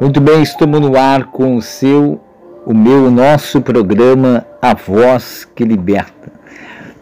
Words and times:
Muito 0.00 0.18
bem, 0.18 0.42
estamos 0.42 0.80
no 0.80 0.98
ar 0.98 1.24
com 1.26 1.56
o 1.56 1.60
seu, 1.60 2.18
o 2.64 2.72
meu, 2.72 3.08
o 3.08 3.10
nosso 3.10 3.60
programa 3.60 4.46
A 4.62 4.72
Voz 4.72 5.46
que 5.54 5.62
Liberta. 5.62 6.32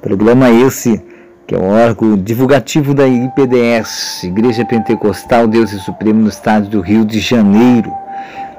Programa 0.03 0.51
esse 0.51 1.01
que 1.47 1.55
é 1.55 1.59
o 1.59 1.63
órgão 1.63 2.17
divulgativo 2.17 2.93
da 2.93 3.07
IPDS, 3.07 4.25
Igreja 4.25 4.65
Pentecostal 4.65 5.47
Deus 5.47 5.71
e 5.71 5.79
Supremo 5.79 6.23
no 6.23 6.29
estado 6.29 6.69
do 6.69 6.81
Rio 6.81 7.05
de 7.05 7.21
Janeiro. 7.21 7.93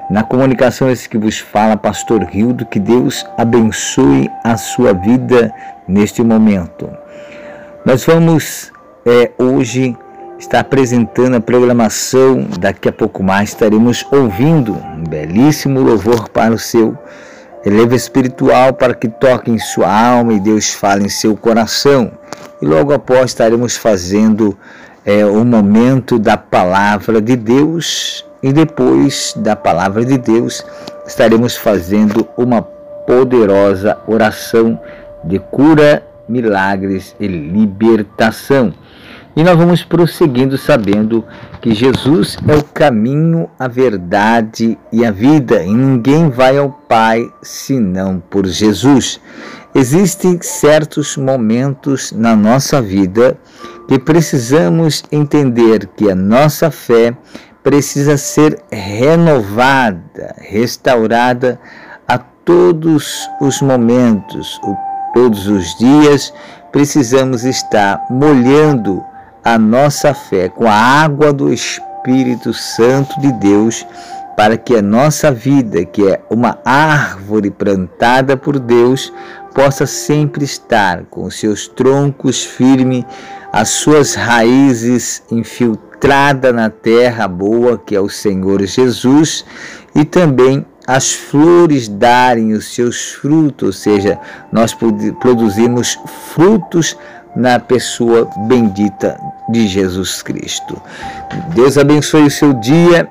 Na 0.08 0.22
comunicação 0.22 0.90
esse 0.90 1.06
que 1.06 1.18
vos 1.18 1.38
fala, 1.38 1.76
Pastor 1.76 2.22
Rildo, 2.22 2.64
que 2.64 2.80
Deus 2.80 3.26
abençoe 3.36 4.30
a 4.42 4.56
sua 4.56 4.94
vida 4.94 5.52
neste 5.86 6.22
momento. 6.22 6.88
Nós 7.84 8.06
vamos 8.06 8.72
é, 9.04 9.32
hoje 9.36 9.94
está 10.40 10.60
apresentando 10.60 11.36
a 11.36 11.40
programação. 11.40 12.46
Daqui 12.58 12.88
a 12.88 12.92
pouco 12.92 13.22
mais 13.22 13.50
estaremos 13.50 14.04
ouvindo 14.10 14.72
um 14.72 15.04
belíssimo 15.04 15.80
louvor 15.80 16.30
para 16.30 16.54
o 16.54 16.58
seu 16.58 16.96
elevo 17.64 17.94
espiritual 17.94 18.72
para 18.72 18.94
que 18.94 19.06
toque 19.06 19.50
em 19.50 19.58
sua 19.58 19.92
alma 19.92 20.32
e 20.32 20.40
Deus 20.40 20.72
fale 20.72 21.04
em 21.04 21.10
seu 21.10 21.36
coração. 21.36 22.10
E 22.60 22.66
logo 22.66 22.92
após 22.92 23.30
estaremos 23.30 23.76
fazendo 23.76 24.56
é, 25.04 25.24
o 25.26 25.44
momento 25.44 26.18
da 26.18 26.38
palavra 26.38 27.20
de 27.20 27.36
Deus 27.36 28.24
e 28.42 28.50
depois 28.50 29.34
da 29.36 29.54
palavra 29.54 30.04
de 30.04 30.16
Deus 30.16 30.64
estaremos 31.06 31.54
fazendo 31.54 32.26
uma 32.36 32.62
poderosa 32.62 33.98
oração 34.06 34.80
de 35.22 35.38
cura, 35.38 36.02
milagres 36.26 37.14
e 37.20 37.26
libertação. 37.26 38.72
E 39.36 39.44
nós 39.44 39.56
vamos 39.56 39.84
prosseguindo 39.84 40.58
sabendo 40.58 41.24
que 41.60 41.72
Jesus 41.72 42.36
é 42.48 42.56
o 42.56 42.64
caminho, 42.64 43.48
a 43.58 43.68
verdade 43.68 44.76
e 44.92 45.06
a 45.06 45.10
vida, 45.12 45.62
e 45.62 45.72
ninguém 45.72 46.28
vai 46.28 46.58
ao 46.58 46.70
Pai 46.70 47.30
senão 47.40 48.20
por 48.28 48.46
Jesus. 48.46 49.20
Existem 49.72 50.38
certos 50.42 51.16
momentos 51.16 52.10
na 52.10 52.34
nossa 52.34 52.82
vida 52.82 53.38
que 53.86 54.00
precisamos 54.00 55.04
entender 55.12 55.86
que 55.96 56.10
a 56.10 56.14
nossa 56.14 56.70
fé 56.70 57.16
precisa 57.62 58.16
ser 58.16 58.60
renovada, 58.70 60.34
restaurada 60.38 61.60
a 62.08 62.18
todos 62.18 63.28
os 63.40 63.62
momentos, 63.62 64.60
todos 65.14 65.46
os 65.46 65.78
dias. 65.78 66.34
Precisamos 66.72 67.44
estar 67.44 68.06
molhando 68.10 69.04
a 69.44 69.58
nossa 69.58 70.12
fé 70.14 70.48
com 70.48 70.66
a 70.66 70.74
água 70.74 71.32
do 71.32 71.52
Espírito 71.52 72.52
Santo 72.52 73.20
de 73.20 73.32
Deus, 73.32 73.86
para 74.36 74.56
que 74.56 74.76
a 74.76 74.82
nossa 74.82 75.30
vida, 75.30 75.84
que 75.84 76.06
é 76.06 76.20
uma 76.30 76.58
árvore 76.64 77.50
plantada 77.50 78.36
por 78.36 78.58
Deus, 78.58 79.12
possa 79.54 79.86
sempre 79.86 80.44
estar 80.44 81.04
com 81.10 81.30
seus 81.30 81.68
troncos 81.68 82.44
firmes, 82.44 83.04
as 83.52 83.68
suas 83.68 84.14
raízes 84.14 85.22
infiltradas 85.30 86.54
na 86.54 86.70
terra 86.70 87.26
boa, 87.26 87.76
que 87.76 87.94
é 87.94 88.00
o 88.00 88.08
Senhor 88.08 88.62
Jesus, 88.62 89.44
e 89.94 90.04
também 90.04 90.64
as 90.86 91.12
flores 91.12 91.88
darem 91.88 92.52
os 92.52 92.74
seus 92.74 93.12
frutos, 93.12 93.66
ou 93.66 93.72
seja, 93.72 94.18
nós 94.50 94.74
produzimos 95.20 95.98
frutos 96.34 96.96
na 97.34 97.58
pessoa 97.58 98.28
bendita 98.48 99.18
de 99.48 99.66
Jesus 99.66 100.22
Cristo. 100.22 100.80
Deus 101.54 101.78
abençoe 101.78 102.26
o 102.26 102.30
seu 102.30 102.52
dia. 102.54 103.08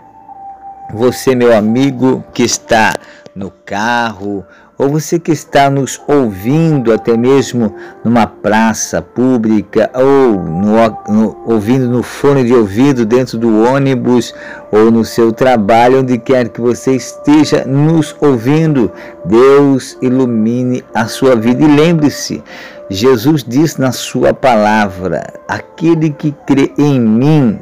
Você, 0.94 1.36
meu 1.36 1.56
amigo, 1.56 2.24
que 2.34 2.44
está 2.44 2.96
no 3.36 3.52
carro, 3.52 4.44
ou 4.80 4.88
você 4.88 5.20
que 5.20 5.34
está 5.34 5.70
nos 5.70 6.02
ouvindo 6.08 6.94
até 6.94 7.18
mesmo 7.18 7.76
numa 8.02 8.26
praça 8.26 9.02
pública, 9.02 9.92
ou 9.94 10.42
no, 10.42 10.76
no, 11.10 11.38
ouvindo 11.46 11.90
no 11.90 12.02
fone 12.02 12.46
de 12.46 12.54
ouvido 12.54 13.06
dentro 13.06 13.38
do 13.38 13.62
ônibus, 13.64 14.34
ou 14.72 14.90
no 14.90 15.04
seu 15.04 15.34
trabalho, 15.34 16.00
onde 16.00 16.18
quer 16.18 16.48
que 16.48 16.62
você 16.62 16.96
esteja 16.96 17.66
nos 17.66 18.16
ouvindo, 18.22 18.90
Deus 19.26 19.98
ilumine 20.02 20.82
a 20.96 21.08
sua 21.08 21.36
vida. 21.36 21.62
E 21.62 21.68
lembre-se, 21.68 22.42
Jesus 22.90 23.44
diz 23.44 23.78
na 23.78 23.92
sua 23.92 24.34
palavra: 24.34 25.34
aquele 25.48 26.10
que 26.10 26.32
crê 26.48 26.72
em 26.78 27.00
mim 27.00 27.60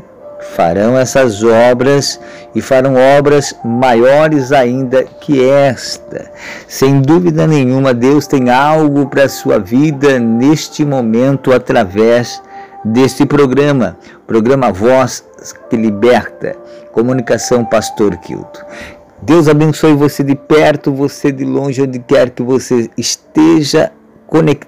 farão 0.55 0.97
essas 0.97 1.43
obras 1.43 2.19
e 2.55 2.61
farão 2.61 2.95
obras 3.17 3.53
maiores 3.63 4.53
ainda 4.53 5.03
que 5.03 5.43
esta. 5.43 6.31
Sem 6.67 7.01
dúvida 7.01 7.45
nenhuma, 7.45 7.93
Deus 7.93 8.25
tem 8.25 8.49
algo 8.49 9.07
para 9.07 9.23
a 9.23 9.29
sua 9.29 9.59
vida 9.59 10.17
neste 10.17 10.85
momento 10.85 11.51
através 11.51 12.41
deste 12.85 13.25
programa, 13.25 13.97
programa 14.25 14.71
Voz 14.71 15.25
que 15.69 15.75
Liberta, 15.75 16.55
Comunicação 16.93 17.65
Pastor 17.65 18.15
Quilto. 18.17 18.65
Deus 19.21 19.49
abençoe 19.49 19.93
você 19.93 20.23
de 20.23 20.35
perto, 20.35 20.93
você 20.93 21.31
de 21.33 21.43
longe, 21.43 21.81
onde 21.81 21.99
quer 21.99 22.29
que 22.29 22.41
você 22.41 22.89
esteja 22.95 23.91
conectado 24.27 24.66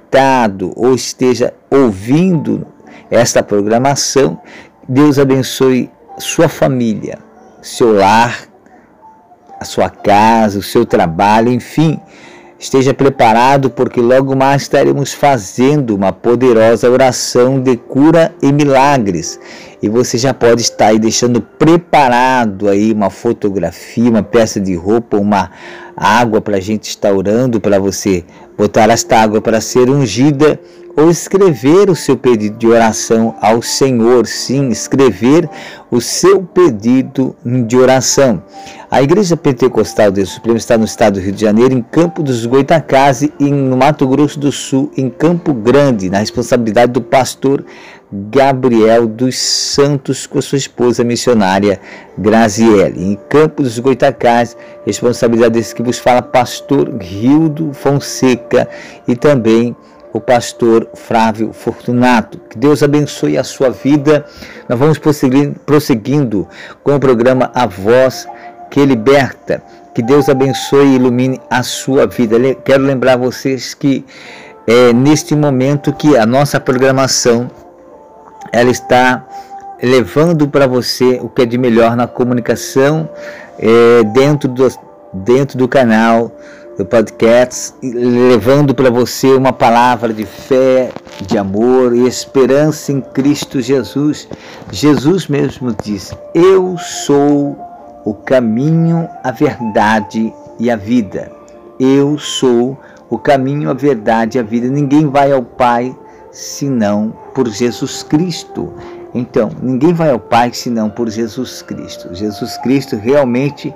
ou 0.75 0.94
esteja 0.94 1.53
ouvindo 1.70 2.66
esta 3.12 3.44
programação, 3.44 4.40
Deus 4.88 5.20
abençoe 5.20 5.90
sua 6.18 6.50
família, 6.50 7.20
seu 7.62 7.94
lar, 7.94 8.50
a 9.59 9.66
sua 9.66 9.90
casa, 9.90 10.59
o 10.59 10.64
seu 10.64 10.86
trabalho, 10.86 11.52
enfim. 11.52 12.00
Esteja 12.58 12.94
preparado, 12.94 13.69
porque 13.69 14.02
logo 14.02 14.36
mais 14.36 14.64
estaremos 14.64 15.14
fazendo 15.14 15.96
uma 15.96 16.12
poderosa 16.12 16.90
oração 16.90 17.62
de 17.62 17.78
cura 17.78 18.36
e 18.42 18.52
milagres. 18.52 19.40
E 19.81 19.88
você 19.88 20.18
já 20.18 20.34
pode 20.34 20.62
estar 20.62 20.88
aí 20.88 21.00
deixando 21.00 21.40
preparado 21.40 22.68
aí 22.68 22.92
uma 22.92 23.09
fotografia, 23.09 24.09
uma 24.09 24.24
peça 24.24 24.59
de 24.59 24.75
roupa, 24.75 25.16
uma 25.16 25.52
água 26.00 26.40
para 26.40 26.58
a 26.58 26.62
gente 26.62 26.86
estar 26.90 27.14
orando, 27.14 27.60
para 27.60 27.78
você. 27.78 28.24
Botar 28.58 28.90
esta 28.90 29.22
água 29.22 29.42
para 29.42 29.60
ser 29.60 29.90
ungida 29.90 30.60
ou 31.00 31.10
escrever 31.10 31.90
o 31.90 31.96
seu 31.96 32.18
pedido 32.18 32.58
de 32.58 32.68
oração 32.68 33.34
ao 33.42 33.62
Senhor, 33.62 34.28
sim, 34.28 34.68
escrever 34.68 35.50
o 35.90 36.02
seu 36.02 36.44
pedido 36.44 37.34
de 37.46 37.78
oração. 37.78 38.44
A 38.92 39.02
Igreja 39.02 39.38
Pentecostal 39.38 40.12
Deus 40.12 40.30
Supremo 40.30 40.58
está 40.58 40.78
no 40.78 40.84
estado 40.84 41.14
do 41.14 41.22
Rio 41.22 41.32
de 41.32 41.40
Janeiro, 41.40 41.74
em 41.74 41.82
Campo 41.82 42.22
dos 42.22 42.46
Goitacazes 42.46 43.30
e 43.40 43.50
no 43.50 43.78
Mato 43.78 44.06
Grosso 44.06 44.38
do 44.38 44.52
Sul, 44.52 44.92
em 44.98 45.10
Campo 45.10 45.54
Grande, 45.54 46.10
na 46.10 46.20
responsabilidade 46.20 46.92
do 46.92 47.02
pastor 47.02 47.64
Gabriel 48.12 49.08
dos 49.08 49.38
Santos 49.38 50.28
com 50.28 50.42
sua 50.42 50.58
esposa 50.58 51.02
missionária 51.02 51.80
Graziele. 52.18 53.06
Em 53.06 53.18
Campo 53.30 53.64
dos 53.64 53.80
Goitacazes, 53.80 54.58
responsabilidade 54.86 55.54
desse 55.54 55.74
que 55.74 55.81
vos 55.81 55.98
fala 55.98 56.22
pastor 56.22 56.94
Rildo 57.00 57.72
Fonseca 57.74 58.68
e 59.08 59.16
também 59.16 59.74
o 60.19 60.22
pastor 60.22 60.88
Flávio 60.94 61.53
Fortunato. 61.53 62.38
Que 62.50 62.57
Deus 62.57 62.84
abençoe 62.84 63.38
a 63.38 63.44
sua 63.44 63.69
vida. 63.69 64.25
Nós 64.68 64.78
vamos 64.78 65.00
prosseguindo, 65.00 66.47
com 66.84 66.96
o 66.96 67.00
programa 67.00 67.50
A 67.56 67.66
Voz 67.66 68.28
que 68.69 68.85
Liberta. 68.85 69.63
Que 69.96 70.03
Deus 70.03 70.30
abençoe 70.30 70.85
e 70.88 70.96
ilumine 70.96 71.41
a 71.50 71.63
sua 71.63 72.06
vida. 72.06 72.38
Quero 72.66 72.84
lembrar 72.84 73.18
vocês 73.18 73.74
que 73.74 74.06
é 74.68 74.94
neste 74.94 75.35
momento 75.35 75.94
que 75.94 76.18
a 76.18 76.25
nossa 76.25 76.59
programação 76.59 77.50
ela 78.51 78.69
está 78.69 79.25
levando 79.81 80.47
para 80.47 80.68
você 80.68 81.19
o 81.22 81.30
que 81.30 81.44
é 81.44 81.46
de 81.46 81.57
melhor 81.57 81.96
na 81.96 82.07
comunicação 82.07 83.09
é, 83.57 84.03
dentro, 84.13 84.50
do, 84.50 84.68
dentro 85.13 85.57
do 85.57 85.68
canal 85.68 86.31
do 86.80 86.86
podcast, 86.86 87.74
levando 87.84 88.74
para 88.74 88.90
você 88.90 89.34
uma 89.34 89.52
palavra 89.52 90.14
de 90.14 90.26
fé, 90.26 90.90
de 91.28 91.38
amor 91.38 91.94
e 91.94 92.08
esperança 92.08 92.94
em 92.94 93.02
Cristo 93.02 93.60
Jesus. 93.60 94.30
Jesus 94.72 95.28
mesmo 95.28 95.76
diz: 95.84 96.14
Eu 96.34 96.78
sou 96.78 97.58
o 98.06 98.14
caminho, 98.14 99.10
a 99.26 99.30
verdade 99.30 100.34
e 100.58 100.72
a 100.72 100.78
vida. 100.78 101.30
Eu 101.78 102.18
sou 102.18 102.80
o 103.10 103.18
caminho, 103.18 103.70
a 103.70 103.74
verdade 103.74 104.38
e 104.38 104.40
a 104.40 104.44
vida. 104.44 104.70
Ninguém 104.70 105.06
vai 105.06 105.34
ao 105.34 105.44
Pai 105.44 105.94
senão 106.32 107.14
por 107.36 107.50
Jesus 107.50 108.04
Cristo. 108.04 108.74
Então, 109.14 109.50
ninguém 109.62 109.94
vai 109.94 110.12
ao 110.12 110.20
Pai 110.20 110.54
senão 110.54 110.90
por 110.90 111.10
Jesus 111.10 111.62
Cristo. 111.62 112.16
Jesus 112.16 112.56
Cristo 112.60 112.96
realmente 112.96 113.74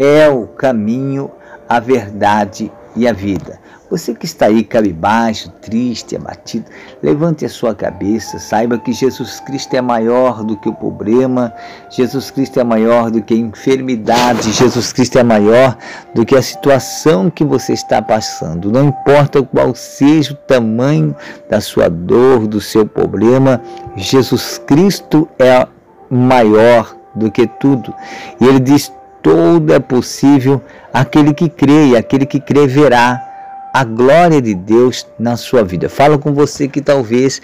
é 0.00 0.28
o 0.28 0.48
caminho, 0.48 1.30
a 1.70 1.78
verdade 1.78 2.70
e 2.96 3.06
a 3.06 3.12
vida. 3.12 3.60
Você 3.88 4.12
que 4.12 4.24
está 4.24 4.46
aí 4.46 4.64
cabisbaixo, 4.64 5.50
triste, 5.62 6.16
abatido, 6.16 6.64
levante 7.00 7.44
a 7.44 7.48
sua 7.48 7.74
cabeça, 7.74 8.40
saiba 8.40 8.76
que 8.76 8.92
Jesus 8.92 9.38
Cristo 9.40 9.74
é 9.74 9.80
maior 9.80 10.42
do 10.42 10.56
que 10.56 10.68
o 10.68 10.74
problema, 10.74 11.52
Jesus 11.88 12.30
Cristo 12.30 12.58
é 12.58 12.64
maior 12.64 13.08
do 13.08 13.22
que 13.22 13.34
a 13.34 13.36
enfermidade, 13.36 14.50
Jesus 14.52 14.92
Cristo 14.92 15.18
é 15.18 15.22
maior 15.22 15.76
do 16.12 16.26
que 16.26 16.36
a 16.36 16.42
situação 16.42 17.30
que 17.30 17.44
você 17.44 17.72
está 17.72 18.02
passando. 18.02 18.72
Não 18.72 18.88
importa 18.88 19.42
qual 19.42 19.72
seja 19.72 20.32
o 20.32 20.36
tamanho 20.36 21.14
da 21.48 21.60
sua 21.60 21.88
dor, 21.88 22.48
do 22.48 22.60
seu 22.60 22.84
problema, 22.84 23.60
Jesus 23.96 24.60
Cristo 24.66 25.28
é 25.38 25.68
maior 26.10 26.96
do 27.14 27.30
que 27.30 27.46
tudo. 27.46 27.94
E 28.40 28.44
ele 28.46 28.58
diz: 28.58 28.92
tudo 29.22 29.72
é 29.72 29.78
possível 29.78 30.60
aquele 30.92 31.32
que 31.32 31.48
crê, 31.48 31.88
e 31.88 31.96
aquele 31.96 32.26
que 32.26 32.40
crê 32.40 32.66
verá 32.66 33.20
a 33.72 33.84
glória 33.84 34.40
de 34.42 34.54
Deus 34.54 35.06
na 35.18 35.36
sua 35.36 35.62
vida. 35.62 35.88
Fala 35.88 36.18
com 36.18 36.34
você 36.34 36.66
que 36.66 36.80
talvez 36.80 37.40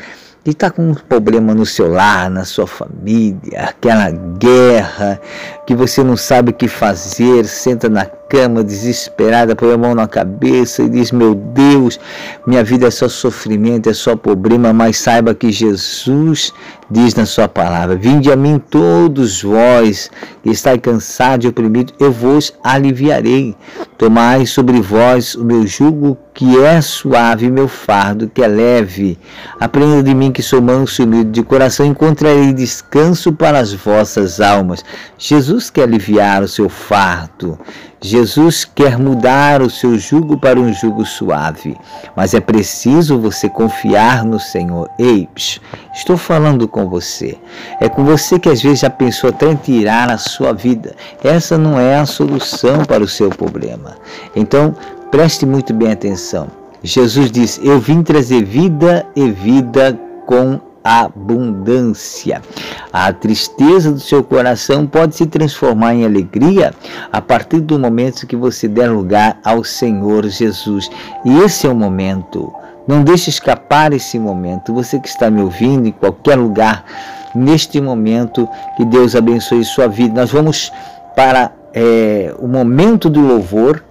está 0.50 0.70
com 0.70 0.90
um 0.90 0.94
problema 0.94 1.54
no 1.54 1.66
seu 1.66 1.90
lar, 1.90 2.30
na 2.30 2.44
sua 2.44 2.66
família, 2.66 3.68
aquela 3.68 4.10
guerra 4.10 5.20
que 5.66 5.74
você 5.74 6.04
não 6.04 6.16
sabe 6.16 6.50
o 6.50 6.54
que 6.54 6.68
fazer, 6.68 7.44
senta 7.46 7.88
na 7.88 8.06
cama 8.28 8.62
desesperada, 8.62 9.54
põe 9.54 9.72
a 9.72 9.78
mão 9.78 9.94
na 9.94 10.06
cabeça 10.06 10.82
e 10.82 10.88
diz: 10.88 11.12
Meu 11.12 11.34
Deus, 11.34 11.98
minha 12.46 12.62
vida 12.64 12.86
é 12.86 12.90
só 12.90 13.08
sofrimento, 13.08 13.88
é 13.88 13.94
só 13.94 14.16
problema, 14.16 14.72
mas 14.72 14.98
saiba 14.98 15.34
que 15.34 15.52
Jesus 15.52 16.52
diz 16.90 17.14
na 17.14 17.26
Sua 17.26 17.48
palavra: 17.48 17.96
Vinde 17.96 18.30
a 18.30 18.36
mim 18.36 18.58
todos 18.70 19.42
vós 19.42 20.10
que 20.42 20.50
estáis 20.50 20.80
cansados 20.80 21.44
e 21.44 21.48
oprimidos, 21.48 21.94
eu 21.98 22.12
vos 22.12 22.52
aliviarei. 22.62 23.56
Tomai 23.98 24.46
sobre 24.46 24.80
vós 24.80 25.34
o 25.34 25.44
meu 25.44 25.66
jugo 25.66 26.18
que 26.34 26.58
é 26.62 26.80
suave, 26.82 27.50
meu 27.50 27.66
fardo 27.66 28.28
que 28.28 28.42
é 28.42 28.46
leve. 28.46 29.18
Aprenda 29.58 30.02
de 30.02 30.14
mim 30.14 30.30
que 30.30 30.42
sou 30.42 30.60
manso 30.60 31.00
e 31.00 31.04
humilde 31.04 31.30
de 31.30 31.42
coração, 31.42 31.86
encontrarei 31.86 32.52
descanso 32.52 33.32
para 33.32 33.58
as 33.58 33.72
vossas 33.72 34.40
almas. 34.40 34.84
Jesus 35.16 35.70
quer 35.70 35.84
aliviar 35.84 36.42
o 36.42 36.48
seu 36.48 36.68
fardo. 36.68 37.58
Jesus 38.00 38.64
quer 38.64 38.98
mudar 38.98 39.62
o 39.62 39.70
seu 39.70 39.98
jugo 39.98 40.36
para 40.36 40.60
um 40.60 40.72
jugo 40.72 41.04
suave, 41.04 41.76
mas 42.14 42.34
é 42.34 42.40
preciso 42.40 43.18
você 43.18 43.48
confiar 43.48 44.24
no 44.24 44.38
Senhor. 44.38 44.90
Ei, 44.98 45.28
estou 45.94 46.16
falando 46.16 46.68
com 46.68 46.88
você. 46.88 47.38
É 47.80 47.88
com 47.88 48.04
você 48.04 48.38
que 48.38 48.50
às 48.50 48.60
vezes 48.60 48.80
já 48.80 48.90
pensou 48.90 49.30
até 49.30 49.50
em 49.50 49.56
tirar 49.56 50.10
a 50.10 50.18
sua 50.18 50.52
vida. 50.52 50.94
Essa 51.24 51.56
não 51.56 51.80
é 51.80 51.96
a 51.96 52.06
solução 52.06 52.84
para 52.84 53.02
o 53.02 53.08
seu 53.08 53.30
problema. 53.30 53.96
Então, 54.34 54.74
preste 55.10 55.46
muito 55.46 55.72
bem 55.72 55.90
atenção. 55.90 56.48
Jesus 56.82 57.30
diz: 57.30 57.58
Eu 57.62 57.80
vim 57.80 58.02
trazer 58.02 58.44
vida 58.44 59.06
e 59.16 59.30
vida 59.30 59.98
com 60.26 60.60
abundância. 60.86 62.40
A 62.92 63.12
tristeza 63.12 63.92
do 63.92 64.00
seu 64.00 64.22
coração 64.22 64.86
pode 64.86 65.16
se 65.16 65.26
transformar 65.26 65.94
em 65.94 66.04
alegria 66.04 66.72
a 67.12 67.20
partir 67.20 67.60
do 67.60 67.78
momento 67.78 68.26
que 68.26 68.36
você 68.36 68.68
der 68.68 68.90
lugar 68.90 69.38
ao 69.44 69.64
Senhor 69.64 70.26
Jesus. 70.26 70.88
E 71.24 71.38
esse 71.38 71.66
é 71.66 71.70
o 71.70 71.74
momento. 71.74 72.52
Não 72.86 73.02
deixe 73.02 73.30
escapar 73.30 73.92
esse 73.92 74.18
momento. 74.18 74.72
Você 74.72 75.00
que 75.00 75.08
está 75.08 75.28
me 75.28 75.42
ouvindo 75.42 75.88
em 75.88 75.92
qualquer 75.92 76.36
lugar, 76.36 76.84
neste 77.34 77.80
momento, 77.80 78.48
que 78.76 78.84
Deus 78.84 79.16
abençoe 79.16 79.64
sua 79.64 79.88
vida. 79.88 80.20
Nós 80.20 80.30
vamos 80.30 80.72
para 81.16 81.50
é, 81.74 82.32
o 82.38 82.46
momento 82.46 83.10
do 83.10 83.20
louvor 83.20 83.82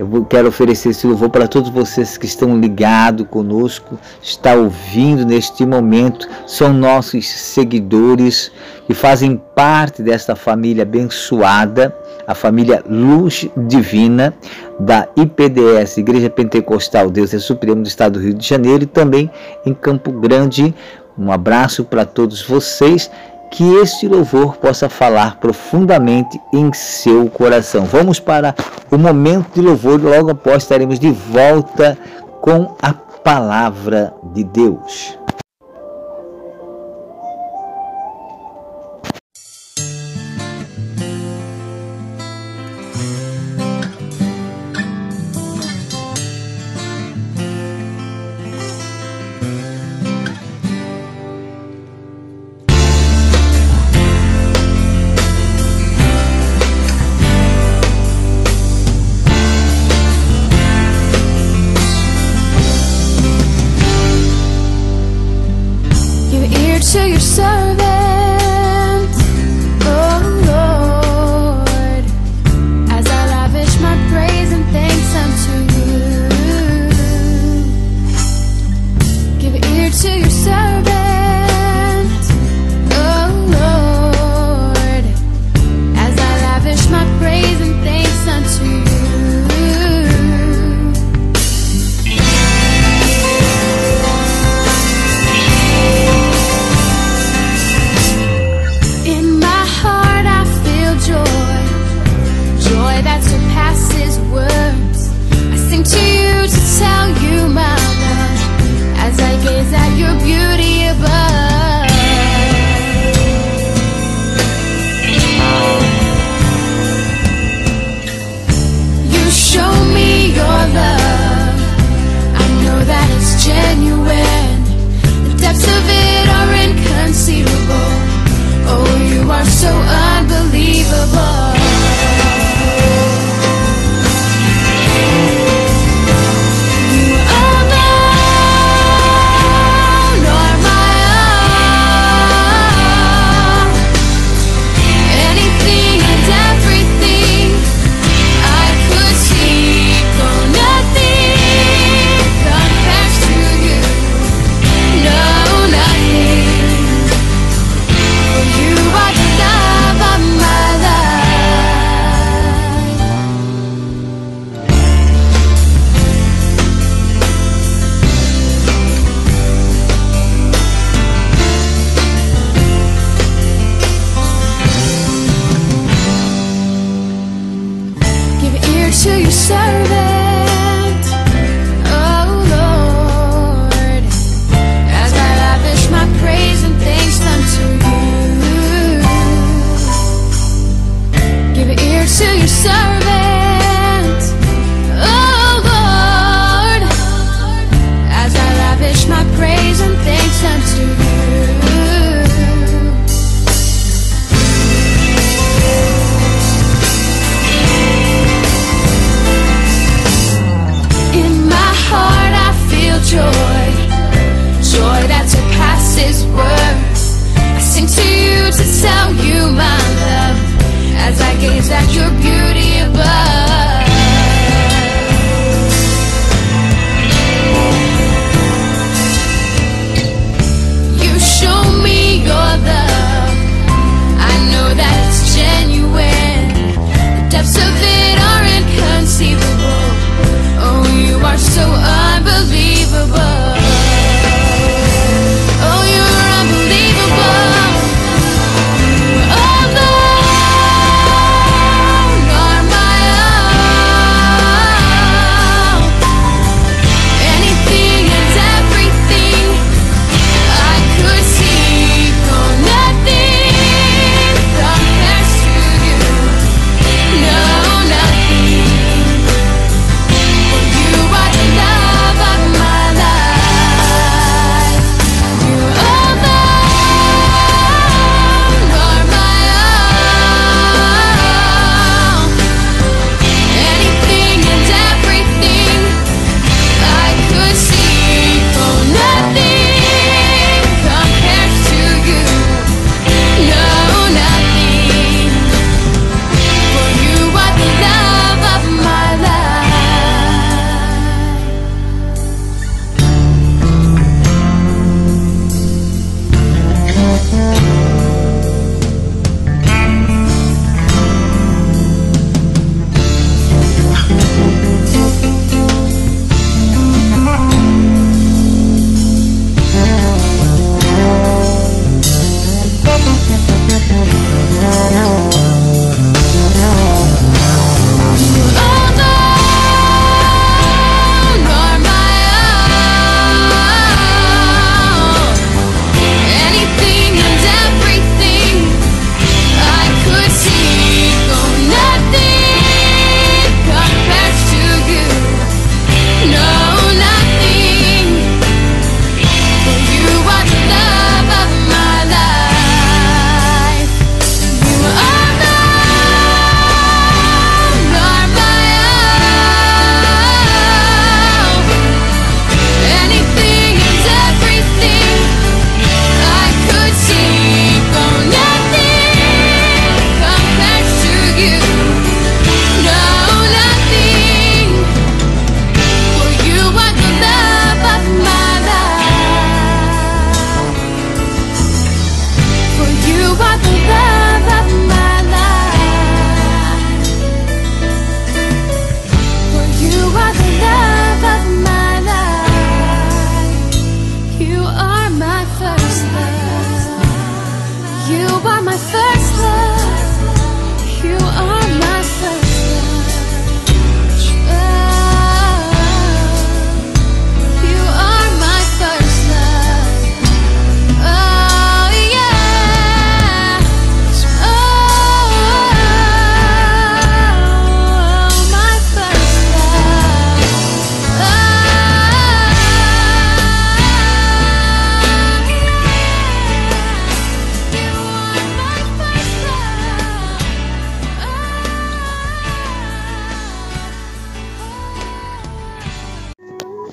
eu 0.00 0.24
quero 0.24 0.48
oferecer 0.48 0.88
esse 0.88 1.06
louvor 1.06 1.28
para 1.28 1.46
todos 1.46 1.68
vocês 1.68 2.16
que 2.16 2.24
estão 2.24 2.58
ligados 2.58 3.26
conosco, 3.28 3.98
está 4.22 4.54
ouvindo 4.54 5.26
neste 5.26 5.66
momento, 5.66 6.26
são 6.46 6.72
nossos 6.72 7.28
seguidores 7.28 8.50
que 8.86 8.94
fazem 8.94 9.36
parte 9.54 10.02
desta 10.02 10.34
família 10.34 10.84
abençoada, 10.84 11.94
a 12.26 12.34
família 12.34 12.82
Luz 12.88 13.46
Divina 13.68 14.32
da 14.78 15.06
IPDS, 15.14 15.98
Igreja 15.98 16.30
Pentecostal 16.30 17.10
Deus 17.10 17.34
é 17.34 17.38
Supremo 17.38 17.82
do 17.82 17.88
Estado 17.88 18.14
do 18.14 18.24
Rio 18.24 18.32
de 18.32 18.48
Janeiro 18.48 18.84
e 18.84 18.86
também 18.86 19.30
em 19.66 19.74
Campo 19.74 20.10
Grande. 20.12 20.74
Um 21.18 21.30
abraço 21.30 21.84
para 21.84 22.06
todos 22.06 22.40
vocês 22.40 23.10
que 23.50 23.64
este 23.74 24.06
louvor 24.06 24.56
possa 24.56 24.88
falar 24.88 25.36
profundamente 25.36 26.40
em 26.52 26.72
seu 26.72 27.28
coração. 27.28 27.84
Vamos 27.84 28.20
para 28.20 28.54
o 28.90 28.96
momento 28.96 29.54
de 29.54 29.60
louvor, 29.60 30.00
logo 30.00 30.30
após 30.30 30.62
estaremos 30.62 30.98
de 30.98 31.10
volta 31.10 31.98
com 32.40 32.74
a 32.80 32.92
palavra 32.92 34.14
de 34.32 34.44
Deus. 34.44 35.18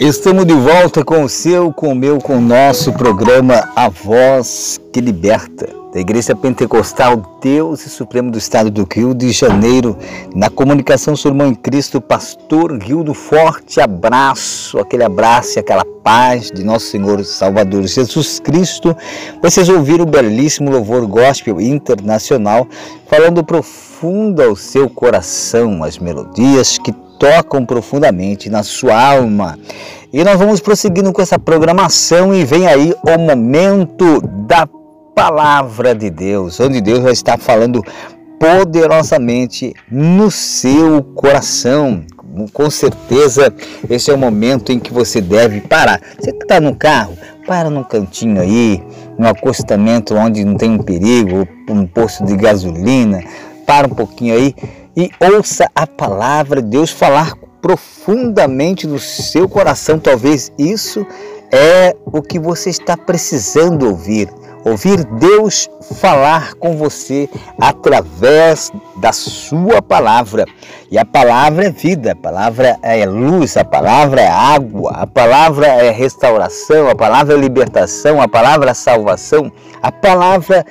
Estamos 0.07 0.45
de 0.45 0.53
volta 0.53 1.03
com 1.03 1.25
o 1.25 1.27
seu, 1.27 1.73
com 1.73 1.91
o 1.91 1.95
meu, 1.95 2.17
com 2.17 2.37
o 2.37 2.41
nosso 2.41 2.93
programa 2.93 3.69
A 3.75 3.89
Voz 3.89 4.79
que 4.93 5.01
Liberta, 5.01 5.67
da 5.93 5.99
Igreja 5.99 6.33
Pentecostal 6.33 7.37
Deus 7.41 7.85
e 7.85 7.89
Supremo 7.89 8.31
do 8.31 8.37
Estado 8.37 8.71
do 8.71 8.87
Rio 8.89 9.13
de 9.13 9.33
Janeiro, 9.33 9.97
na 10.33 10.49
comunicação 10.49 11.13
seu 11.13 11.31
irmão 11.31 11.47
em 11.47 11.53
Cristo, 11.53 11.99
Pastor 11.99 12.81
Rio 12.81 13.03
do 13.03 13.13
Forte 13.13 13.81
abraço, 13.81 14.79
aquele 14.79 15.03
abraço 15.03 15.57
e 15.57 15.59
aquela 15.59 15.83
paz 16.01 16.51
de 16.51 16.63
nosso 16.63 16.85
Senhor 16.85 17.21
Salvador 17.25 17.85
Jesus 17.85 18.39
Cristo. 18.39 18.95
Vocês 19.41 19.67
ouviram 19.67 20.05
o 20.05 20.09
belíssimo 20.09 20.71
louvor 20.71 21.05
gospel 21.05 21.59
internacional, 21.59 22.65
falando 23.07 23.43
profundo 23.43 24.41
ao 24.41 24.55
seu 24.55 24.89
coração 24.89 25.83
as 25.83 25.97
melodias 25.97 26.77
que 26.77 26.93
tocam 27.19 27.65
profundamente 27.65 28.49
na 28.49 28.63
sua 28.63 28.99
alma. 28.99 29.57
E 30.11 30.23
nós 30.23 30.39
vamos 30.39 30.59
prosseguindo 30.59 31.11
com 31.11 31.21
essa 31.21 31.37
programação 31.37 32.33
e 32.33 32.45
vem 32.45 32.67
aí 32.67 32.93
o 33.03 33.19
momento 33.19 34.21
da 34.21 34.67
palavra 35.13 35.93
de 35.93 36.09
Deus, 36.09 36.59
onde 36.59 36.79
Deus 36.79 36.99
vai 36.99 37.11
estar 37.11 37.37
falando 37.37 37.83
poderosamente 38.39 39.73
no 39.91 40.29
seu 40.31 41.03
coração. 41.15 42.03
Com 42.53 42.69
certeza, 42.69 43.53
esse 43.89 44.11
é 44.11 44.13
o 44.13 44.17
momento 44.17 44.71
em 44.71 44.79
que 44.79 44.93
você 44.93 45.19
deve 45.19 45.61
parar. 45.61 45.99
Você 46.19 46.29
está 46.29 46.59
no 46.61 46.75
carro, 46.75 47.17
para 47.47 47.69
num 47.69 47.83
cantinho 47.83 48.39
aí, 48.39 48.83
num 49.17 49.27
acostamento 49.27 50.13
onde 50.13 50.45
não 50.45 50.55
tem 50.55 50.69
um 50.69 50.77
perigo, 50.77 51.47
um 51.67 51.87
posto 51.87 52.23
de 52.25 52.35
gasolina, 52.35 53.23
para 53.65 53.87
um 53.87 53.89
pouquinho 53.89 54.35
aí 54.35 54.55
e 54.97 55.11
ouça 55.21 55.69
a 55.75 55.85
palavra 55.85 56.59
de 56.59 56.69
Deus 56.69 56.89
falar 56.89 57.35
profundamente 57.61 58.87
no 58.87 58.97
seu 58.97 59.47
coração. 59.47 59.99
Talvez 59.99 60.51
isso 60.57 61.05
é 61.51 61.95
o 62.03 62.19
que 62.19 62.39
você 62.39 62.71
está 62.71 62.97
precisando 62.97 63.87
ouvir. 63.87 64.27
Ouvir 64.65 65.05
Deus 65.05 65.69
falar 66.01 66.55
com 66.55 66.75
você 66.75 67.29
através 67.61 68.71
da 68.97 69.13
sua 69.13 69.83
palavra. 69.83 70.45
E 70.91 70.97
a 70.97 71.05
palavra 71.05 71.67
é 71.67 71.71
vida, 71.71 72.13
a 72.13 72.15
palavra 72.15 72.75
é 72.81 73.05
luz, 73.05 73.55
a 73.55 73.63
palavra 73.63 74.21
é 74.21 74.27
água, 74.27 74.91
a 74.93 75.05
palavra 75.05 75.67
é 75.67 75.91
restauração, 75.91 76.89
a 76.89 76.95
palavra 76.95 77.35
é 77.35 77.37
libertação, 77.37 78.19
a 78.19 78.27
palavra 78.27 78.71
é 78.71 78.73
salvação, 78.73 79.51
a 79.81 79.91
palavra 79.91 80.57
é 80.57 80.65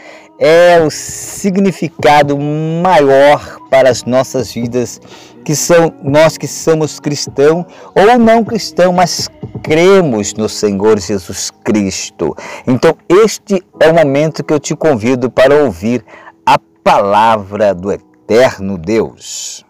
o 0.84 0.90
significado 0.90 2.38
maior 2.38 3.58
para 3.70 3.88
as 3.88 4.04
nossas 4.04 4.52
vidas, 4.52 5.00
que 5.44 5.54
são 5.54 5.92
nós 6.02 6.36
que 6.36 6.46
somos 6.46 7.00
cristãos 7.00 7.64
ou 7.94 8.18
não 8.18 8.44
cristãos, 8.44 8.94
mas 8.94 9.28
cremos 9.62 10.34
no 10.34 10.48
Senhor 10.48 10.98
Jesus 10.98 11.50
Cristo. 11.64 12.34
Então, 12.66 12.96
este 13.08 13.64
é 13.80 13.88
o 13.88 13.94
momento 13.94 14.44
que 14.44 14.52
eu 14.52 14.60
te 14.60 14.76
convido 14.76 15.30
para 15.30 15.54
ouvir 15.54 16.04
a 16.44 16.58
palavra 16.84 17.74
do 17.74 17.90
eterno 17.90 18.76
Deus. 18.76 19.64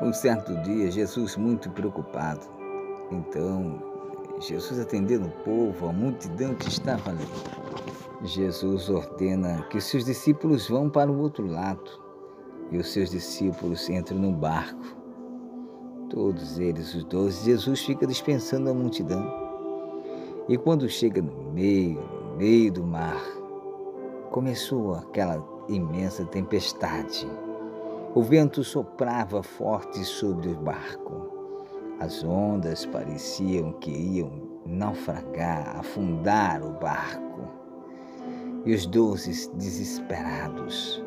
Um 0.00 0.12
certo 0.12 0.54
dia, 0.62 0.90
Jesus, 0.90 1.36
muito 1.36 1.70
preocupado, 1.70 2.46
então 3.10 3.95
Jesus 4.40 4.78
atendendo 4.78 5.26
o 5.26 5.44
povo, 5.44 5.88
a 5.88 5.92
multidão 5.92 6.54
que 6.54 6.68
estava 6.68 7.10
ali. 7.10 7.26
Jesus 8.22 8.88
ordena 8.88 9.62
que 9.70 9.80
seus 9.80 10.04
discípulos 10.04 10.68
vão 10.68 10.90
para 10.90 11.10
o 11.10 11.18
outro 11.20 11.46
lado 11.46 11.90
e 12.70 12.78
os 12.78 12.92
seus 12.92 13.10
discípulos 13.10 13.88
entram 13.88 14.18
no 14.18 14.32
barco. 14.32 14.96
Todos 16.10 16.58
eles, 16.58 16.94
os 16.94 17.04
doze, 17.04 17.44
Jesus 17.44 17.80
fica 17.82 18.06
dispensando 18.06 18.70
a 18.70 18.74
multidão. 18.74 19.24
E 20.48 20.56
quando 20.56 20.88
chega 20.88 21.20
no 21.20 21.52
meio, 21.52 22.00
no 22.00 22.36
meio 22.36 22.72
do 22.72 22.84
mar, 22.84 23.20
começou 24.30 24.94
aquela 24.94 25.42
imensa 25.68 26.24
tempestade. 26.24 27.28
O 28.14 28.22
vento 28.22 28.62
soprava 28.62 29.42
forte 29.42 30.04
sobre 30.04 30.50
o 30.50 30.56
barco. 30.56 31.25
As 31.98 32.22
ondas 32.22 32.84
pareciam 32.86 33.72
que 33.72 33.90
iam 33.90 34.30
naufragar, 34.66 35.78
afundar 35.78 36.62
o 36.62 36.72
barco. 36.72 37.40
E 38.64 38.74
os 38.74 38.84
doze 38.84 39.50
desesperados. 39.54 41.02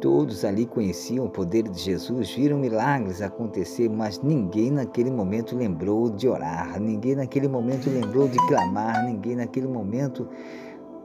Todos 0.00 0.44
ali 0.44 0.66
conheciam 0.66 1.26
o 1.26 1.30
poder 1.30 1.68
de 1.68 1.78
Jesus, 1.78 2.30
viram 2.34 2.58
milagres 2.58 3.22
acontecer, 3.22 3.88
mas 3.88 4.20
ninguém 4.20 4.70
naquele 4.70 5.10
momento 5.10 5.56
lembrou 5.56 6.10
de 6.10 6.28
orar, 6.28 6.78
ninguém 6.80 7.14
naquele 7.14 7.48
momento 7.48 7.88
lembrou 7.88 8.28
de 8.28 8.36
clamar, 8.48 9.04
ninguém 9.06 9.36
naquele 9.36 9.66
momento 9.66 10.28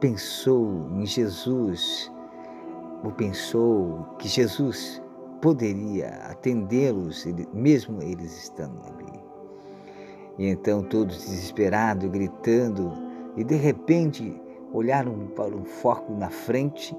pensou 0.00 0.88
em 0.96 1.06
Jesus, 1.06 2.12
ou 3.04 3.10
pensou 3.12 4.06
que 4.18 4.28
Jesus 4.28 5.00
poderia 5.40 6.08
atendê-los, 6.30 7.26
mesmo 7.52 8.02
eles 8.02 8.44
estando 8.44 8.80
ali. 8.86 9.20
E 10.38 10.46
então 10.46 10.82
todos 10.82 11.18
desesperados, 11.18 12.08
gritando, 12.10 12.92
e 13.36 13.44
de 13.44 13.56
repente 13.56 14.40
olharam 14.72 15.28
para 15.36 15.54
um 15.54 15.64
foco 15.64 16.12
na 16.14 16.30
frente 16.30 16.96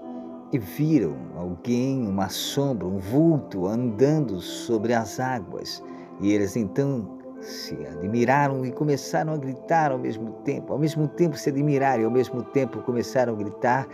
e 0.52 0.58
viram 0.58 1.16
alguém, 1.36 2.08
uma 2.08 2.30
sombra, 2.30 2.86
um 2.86 2.98
vulto 2.98 3.68
andando 3.68 4.40
sobre 4.40 4.94
as 4.94 5.20
águas. 5.20 5.82
E 6.20 6.32
eles 6.32 6.56
então 6.56 7.18
se 7.40 7.74
admiraram 7.88 8.66
e 8.66 8.72
começaram 8.72 9.34
a 9.34 9.38
gritar 9.38 9.92
ao 9.92 9.98
mesmo 9.98 10.34
tempo. 10.44 10.74
Ao 10.74 10.80
mesmo 10.80 11.08
tempo 11.08 11.38
se 11.38 11.50
admiraram 11.50 12.04
e 12.04 12.06
ao 12.06 12.12
mesmo 12.12 12.44
tempo 12.44 12.82
começaram 12.84 13.34
a 13.34 13.36
gritar 13.36 13.88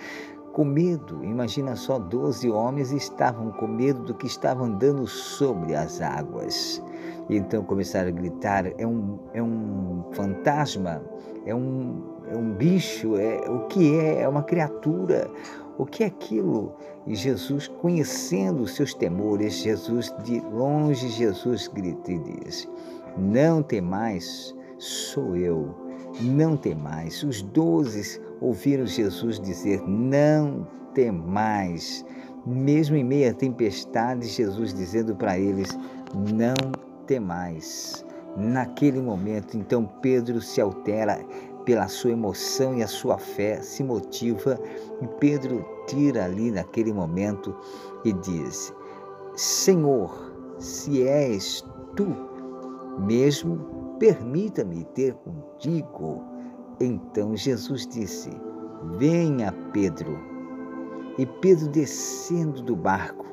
com 0.57 0.65
medo. 0.65 1.23
Imagina 1.23 1.75
só, 1.75 1.99
doze 1.99 2.49
homens 2.49 2.91
estavam 2.91 3.51
com 3.51 3.67
medo 3.67 4.01
do 4.01 4.15
que 4.15 4.25
estava 4.25 4.63
andando 4.63 5.05
sobre 5.05 5.75
as 5.75 6.01
águas. 6.01 6.83
E 7.29 7.37
então 7.37 7.63
começaram 7.63 8.07
a 8.07 8.11
gritar: 8.11 8.65
é 8.65 8.87
um, 8.87 9.19
é 9.35 9.43
um 9.43 10.03
fantasma, 10.13 11.03
é 11.45 11.53
um, 11.53 12.01
é 12.27 12.35
um 12.35 12.53
bicho, 12.53 13.17
é 13.17 13.47
o 13.47 13.67
que 13.67 13.99
é? 13.99 14.21
É 14.21 14.27
uma 14.27 14.41
criatura. 14.41 15.29
O 15.77 15.85
que 15.85 16.03
é 16.03 16.07
aquilo? 16.07 16.73
E 17.05 17.13
Jesus, 17.13 17.67
conhecendo 17.67 18.63
os 18.63 18.73
seus 18.73 18.95
temores, 18.95 19.53
Jesus 19.61 20.11
de 20.23 20.39
longe, 20.39 21.07
Jesus 21.07 21.67
grita 21.67 22.11
e 22.11 22.17
diz: 22.17 22.67
Não 23.15 23.61
temais, 23.61 24.55
sou 24.79 25.35
eu. 25.35 25.75
Não 26.19 26.57
temais. 26.57 27.21
Os 27.21 27.43
doze 27.43 28.19
ouviram 28.41 28.85
Jesus 28.85 29.39
dizer: 29.39 29.81
Não 29.87 30.67
temais. 30.93 32.05
Mesmo 32.45 32.95
em 32.95 33.03
meio 33.03 33.29
à 33.29 33.33
tempestade, 33.33 34.27
Jesus 34.27 34.73
dizendo 34.73 35.15
para 35.15 35.37
eles: 35.37 35.77
Não 36.33 36.55
temais. 37.05 38.05
Naquele 38.35 39.01
momento, 39.01 39.57
então 39.57 39.85
Pedro 40.01 40.39
se 40.41 40.61
altera 40.61 41.19
pela 41.65 41.87
sua 41.87 42.11
emoção 42.11 42.77
e 42.77 42.83
a 42.83 42.87
sua 42.87 43.17
fé 43.17 43.61
se 43.61 43.83
motiva 43.83 44.57
e 45.01 45.07
Pedro 45.19 45.65
tira 45.87 46.23
ali 46.23 46.51
naquele 46.51 46.93
momento 46.93 47.55
e 48.05 48.13
diz: 48.13 48.73
Senhor, 49.35 50.33
se 50.59 51.03
és 51.03 51.65
tu 51.95 52.07
mesmo, 52.99 53.95
permita-me 53.99 54.85
ter 54.95 55.13
contigo 55.15 56.36
então 56.79 57.35
Jesus 57.35 57.87
disse: 57.87 58.29
Venha, 58.97 59.51
Pedro. 59.73 60.19
E 61.17 61.25
Pedro, 61.25 61.67
descendo 61.69 62.61
do 62.61 62.75
barco, 62.75 63.25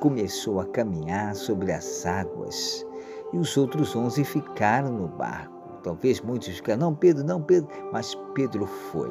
começou 0.00 0.60
a 0.60 0.66
caminhar 0.66 1.34
sobre 1.34 1.72
as 1.72 2.04
águas. 2.04 2.84
E 3.32 3.38
os 3.38 3.56
outros 3.56 3.94
onze 3.94 4.24
ficaram 4.24 4.92
no 4.92 5.08
barco. 5.08 5.54
Talvez 5.82 6.20
muitos 6.20 6.48
ficaram, 6.48 6.80
não, 6.80 6.94
Pedro, 6.94 7.24
não, 7.24 7.40
Pedro. 7.40 7.68
Mas 7.92 8.16
Pedro 8.34 8.66
foi. 8.66 9.10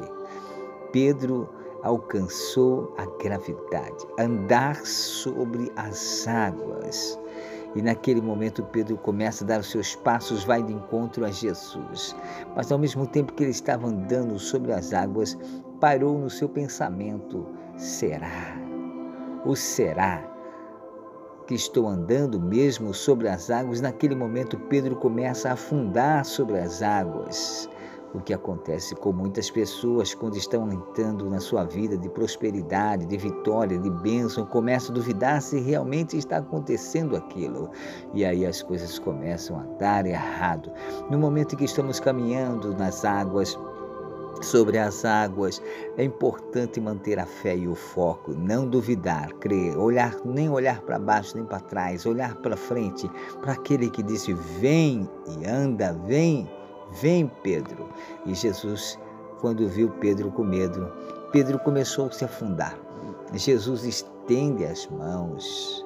Pedro 0.92 1.48
alcançou 1.82 2.94
a 2.98 3.06
gravidade, 3.22 4.06
andar 4.18 4.76
sobre 4.84 5.72
as 5.76 6.26
águas. 6.26 7.18
E 7.76 7.82
naquele 7.82 8.22
momento 8.22 8.64
Pedro 8.64 8.96
começa 8.96 9.44
a 9.44 9.46
dar 9.46 9.60
os 9.60 9.70
seus 9.70 9.94
passos, 9.94 10.44
vai 10.44 10.62
de 10.62 10.72
encontro 10.72 11.26
a 11.26 11.30
Jesus. 11.30 12.16
Mas 12.56 12.72
ao 12.72 12.78
mesmo 12.78 13.06
tempo 13.06 13.34
que 13.34 13.42
ele 13.42 13.50
estava 13.50 13.86
andando 13.86 14.38
sobre 14.38 14.72
as 14.72 14.94
águas, 14.94 15.36
parou 15.78 16.18
no 16.18 16.30
seu 16.30 16.48
pensamento: 16.48 17.46
será? 17.76 18.56
O 19.44 19.54
será 19.54 20.24
que 21.46 21.54
estou 21.54 21.86
andando 21.86 22.40
mesmo 22.40 22.94
sobre 22.94 23.28
as 23.28 23.50
águas? 23.50 23.82
Naquele 23.82 24.14
momento 24.14 24.58
Pedro 24.70 24.96
começa 24.96 25.50
a 25.50 25.52
afundar 25.52 26.24
sobre 26.24 26.58
as 26.58 26.82
águas 26.82 27.68
o 28.14 28.20
que 28.20 28.32
acontece 28.32 28.94
com 28.94 29.12
muitas 29.12 29.50
pessoas 29.50 30.14
quando 30.14 30.36
estão 30.36 30.70
entrando 30.72 31.28
na 31.28 31.40
sua 31.40 31.64
vida 31.64 31.96
de 31.96 32.08
prosperidade, 32.08 33.06
de 33.06 33.16
vitória, 33.16 33.78
de 33.78 33.90
bênção, 33.90 34.46
começam 34.46 34.90
a 34.90 34.94
duvidar 34.94 35.42
se 35.42 35.60
realmente 35.60 36.16
está 36.16 36.38
acontecendo 36.38 37.16
aquilo. 37.16 37.70
E 38.14 38.24
aí 38.24 38.46
as 38.46 38.62
coisas 38.62 38.98
começam 38.98 39.58
a 39.58 39.64
dar 39.78 40.06
errado. 40.06 40.70
No 41.10 41.18
momento 41.18 41.54
em 41.54 41.58
que 41.58 41.64
estamos 41.64 42.00
caminhando 42.00 42.74
nas 42.74 43.04
águas, 43.04 43.56
sobre 44.42 44.78
as 44.78 45.04
águas. 45.04 45.62
É 45.96 46.04
importante 46.04 46.80
manter 46.80 47.18
a 47.18 47.26
fé 47.26 47.56
e 47.56 47.68
o 47.68 47.74
foco, 47.74 48.32
não 48.32 48.68
duvidar, 48.68 49.32
crer, 49.34 49.76
olhar 49.78 50.14
nem 50.24 50.50
olhar 50.50 50.80
para 50.82 50.98
baixo 50.98 51.36
nem 51.36 51.44
para 51.44 51.60
trás, 51.60 52.06
olhar 52.06 52.34
para 52.36 52.56
frente, 52.56 53.10
para 53.40 53.52
aquele 53.52 53.88
que 53.88 54.02
disse: 54.02 54.32
"Vem 54.34 55.08
e 55.26 55.46
anda, 55.46 55.92
vem 56.06 56.48
Vem, 56.92 57.30
Pedro. 57.42 57.88
E 58.24 58.34
Jesus, 58.34 58.98
quando 59.40 59.68
viu 59.68 59.90
Pedro 60.00 60.30
com 60.30 60.44
medo, 60.44 60.90
Pedro 61.32 61.58
começou 61.58 62.06
a 62.06 62.10
se 62.10 62.24
afundar. 62.24 62.78
Jesus 63.34 63.84
estende 63.84 64.64
as 64.64 64.86
mãos 64.88 65.84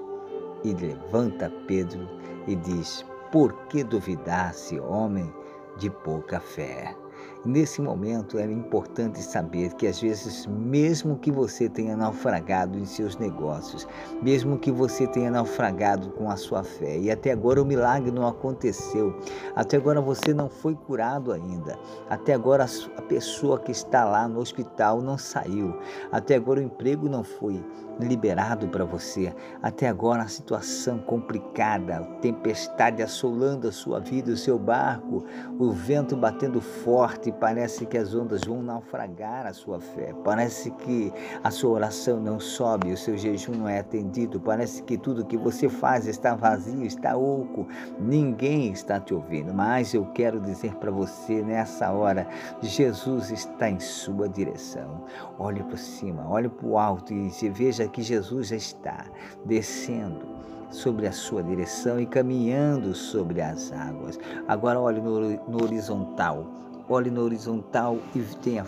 e 0.63 0.73
levanta 0.75 1.51
Pedro 1.67 2.07
e 2.47 2.55
diz: 2.55 3.05
Por 3.33 3.53
que 3.69 3.83
duvidasse, 3.83 4.79
homem 4.79 5.33
de 5.77 5.91
pouca 5.91 6.39
fé? 6.41 6.95
Nesse 7.43 7.81
momento 7.81 8.39
é 8.39 8.45
importante 8.45 9.23
saber 9.23 9.73
que 9.73 9.87
às 9.87 9.99
vezes, 9.99 10.47
mesmo 10.47 11.17
que 11.17 11.33
você 11.33 11.71
tenha 11.71 11.97
naufragado 11.97 12.79
em 12.79 12.85
seus 12.85 13.17
negócios, 13.17 13.89
mesmo 14.21 14.59
que 14.59 14.71
você 14.71 15.07
tenha 15.07 15.31
naufragado 15.31 16.11
com 16.11 16.31
a 16.31 16.37
sua 16.37 16.63
fé, 16.63 16.99
e 16.99 17.11
até 17.11 17.33
agora 17.33 17.63
o 17.63 17.65
milagre 17.65 18.11
não 18.11 18.27
aconteceu, 18.27 19.19
até 19.57 19.79
agora 19.79 20.03
você 20.03 20.35
não 20.35 20.51
foi 20.51 20.75
curado 20.75 21.33
ainda, 21.33 21.79
até 22.11 22.35
agora 22.35 22.67
a 22.99 23.03
pessoa 23.03 23.59
que 23.59 23.73
está 23.73 24.05
lá 24.05 24.29
no 24.29 24.39
hospital 24.39 25.01
não 25.01 25.17
saiu, 25.17 25.75
até 26.13 26.35
agora 26.35 26.61
o 26.61 26.65
emprego 26.65 27.09
não 27.09 27.25
foi 27.25 27.65
liberado 27.99 28.69
para 28.69 28.85
você, 28.85 29.35
até 29.63 29.89
agora 29.89 30.23
a 30.23 30.29
situação 30.29 30.99
complicada, 30.99 32.03
tempestade 32.21 33.03
assolando 33.03 33.69
a 33.69 33.73
sua 33.73 34.01
vida, 34.01 34.33
o 34.33 34.37
seu 34.37 34.59
barco, 34.59 35.25
o 35.59 35.71
vento 35.71 36.17
batendo 36.17 36.61
forte, 36.61 37.30
parece 37.33 37.87
que 37.87 37.97
as 37.97 38.15
ondas 38.15 38.43
vão 38.45 38.63
naufragar 38.63 39.47
a 39.47 39.53
sua 39.53 39.81
fé, 39.81 40.15
parece 40.25 40.71
que 40.71 41.13
a 41.43 41.51
sua 41.51 41.71
oração 41.71 42.21
não 42.21 42.39
sobe, 42.39 42.93
o 42.93 42.97
seu 42.97 43.17
jejum 43.17 43.53
não 43.53 43.69
é 43.69 43.79
atendido, 43.79 44.41
parece 44.41 44.83
que 44.83 44.97
tudo 44.97 45.25
que 45.25 45.37
você 45.37 45.69
faz 45.69 46.07
está 46.07 46.35
vazio, 46.35 46.85
está 46.85 47.17
oco, 47.17 47.67
ninguém 47.99 48.73
está 48.73 48.99
te 49.01 49.15
ouvindo, 49.15 49.53
mas 49.53 49.95
eu 49.95 50.07
quero 50.07 50.41
dizer 50.41 50.75
para 50.77 50.91
você 50.91 51.43
nessa 51.43 51.91
hora, 51.93 52.27
Jesus 52.63 53.31
está 53.31 53.71
em 53.71 53.81
sua 53.81 54.29
direção. 54.29 55.05
Olhe 55.39 55.63
para 55.63 55.77
cima, 55.77 56.29
olhe 56.29 56.49
para 56.49 56.67
o 56.67 56.79
alto 56.79 57.13
e 57.13 57.31
veja 57.51 57.89
que 57.89 58.03
Jesus 58.03 58.49
já 58.49 58.57
está 58.57 59.05
descendo 59.45 60.41
sobre 60.71 61.07
a 61.07 61.13
sua 61.13 61.43
direção 61.43 62.01
e 62.01 62.07
caminhando 62.07 62.95
sobre 62.95 63.41
as 63.41 63.73
águas. 63.73 64.19
Agora 64.47 64.81
olhe 64.81 65.01
no, 65.01 65.21
no 65.49 65.63
horizontal, 65.63 66.47
olhe 66.91 67.11
no 67.11 67.23
horizontal 67.23 67.99
e 68.15 68.21
tenha 68.43 68.65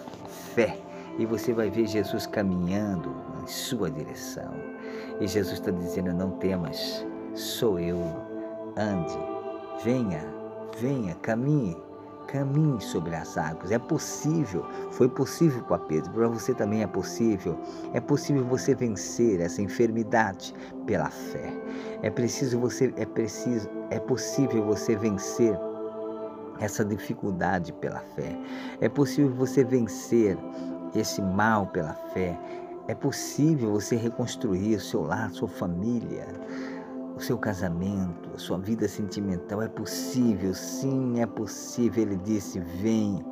fé. 0.54 0.78
E 1.18 1.26
você 1.26 1.52
vai 1.52 1.68
ver 1.68 1.86
Jesus 1.86 2.26
caminhando 2.26 3.14
em 3.42 3.46
sua 3.46 3.90
direção. 3.90 4.54
E 5.20 5.26
Jesus 5.26 5.58
está 5.58 5.70
dizendo: 5.70 6.14
Não 6.14 6.30
temas, 6.38 7.04
sou 7.34 7.78
eu. 7.78 7.98
Ande, 8.76 9.18
venha, 9.84 10.24
venha, 10.80 11.14
caminhe 11.16 11.76
caminhe 12.32 12.80
sobre 12.80 13.14
as 13.14 13.36
águas. 13.36 13.70
É 13.70 13.78
possível, 13.78 14.64
foi 14.92 15.06
possível 15.06 15.62
para 15.64 15.78
Pedro, 15.80 16.10
para 16.12 16.28
você 16.28 16.54
também 16.54 16.82
é 16.82 16.86
possível. 16.86 17.58
É 17.92 18.00
possível 18.00 18.42
você 18.44 18.74
vencer 18.74 19.38
essa 19.40 19.60
enfermidade 19.60 20.54
pela 20.86 21.10
fé. 21.10 21.52
É 22.00 22.08
preciso 22.08 22.58
você, 22.58 22.92
é 22.96 23.04
preciso, 23.04 23.68
é 23.90 23.98
possível 23.98 24.64
você 24.64 24.96
vencer 24.96 25.58
essa 26.60 26.84
dificuldade 26.84 27.72
pela 27.74 28.00
fé. 28.14 28.38
É 28.80 28.88
possível 28.88 29.32
você 29.34 29.64
vencer 29.64 30.36
esse 30.94 31.20
mal 31.22 31.66
pela 31.66 31.94
fé. 32.12 32.38
É 32.88 32.94
possível 32.94 33.72
você 33.72 33.96
reconstruir 33.96 34.76
o 34.76 34.80
seu 34.80 35.02
lar, 35.02 35.30
sua 35.30 35.48
família 35.48 36.26
o 37.16 37.20
seu 37.20 37.38
casamento, 37.38 38.30
a 38.34 38.38
sua 38.38 38.58
vida 38.58 38.88
sentimental. 38.88 39.62
É 39.62 39.68
possível, 39.68 40.54
sim, 40.54 41.20
é 41.20 41.26
possível. 41.26 42.02
Ele 42.02 42.16
disse: 42.16 42.58
Vem, 42.60 43.24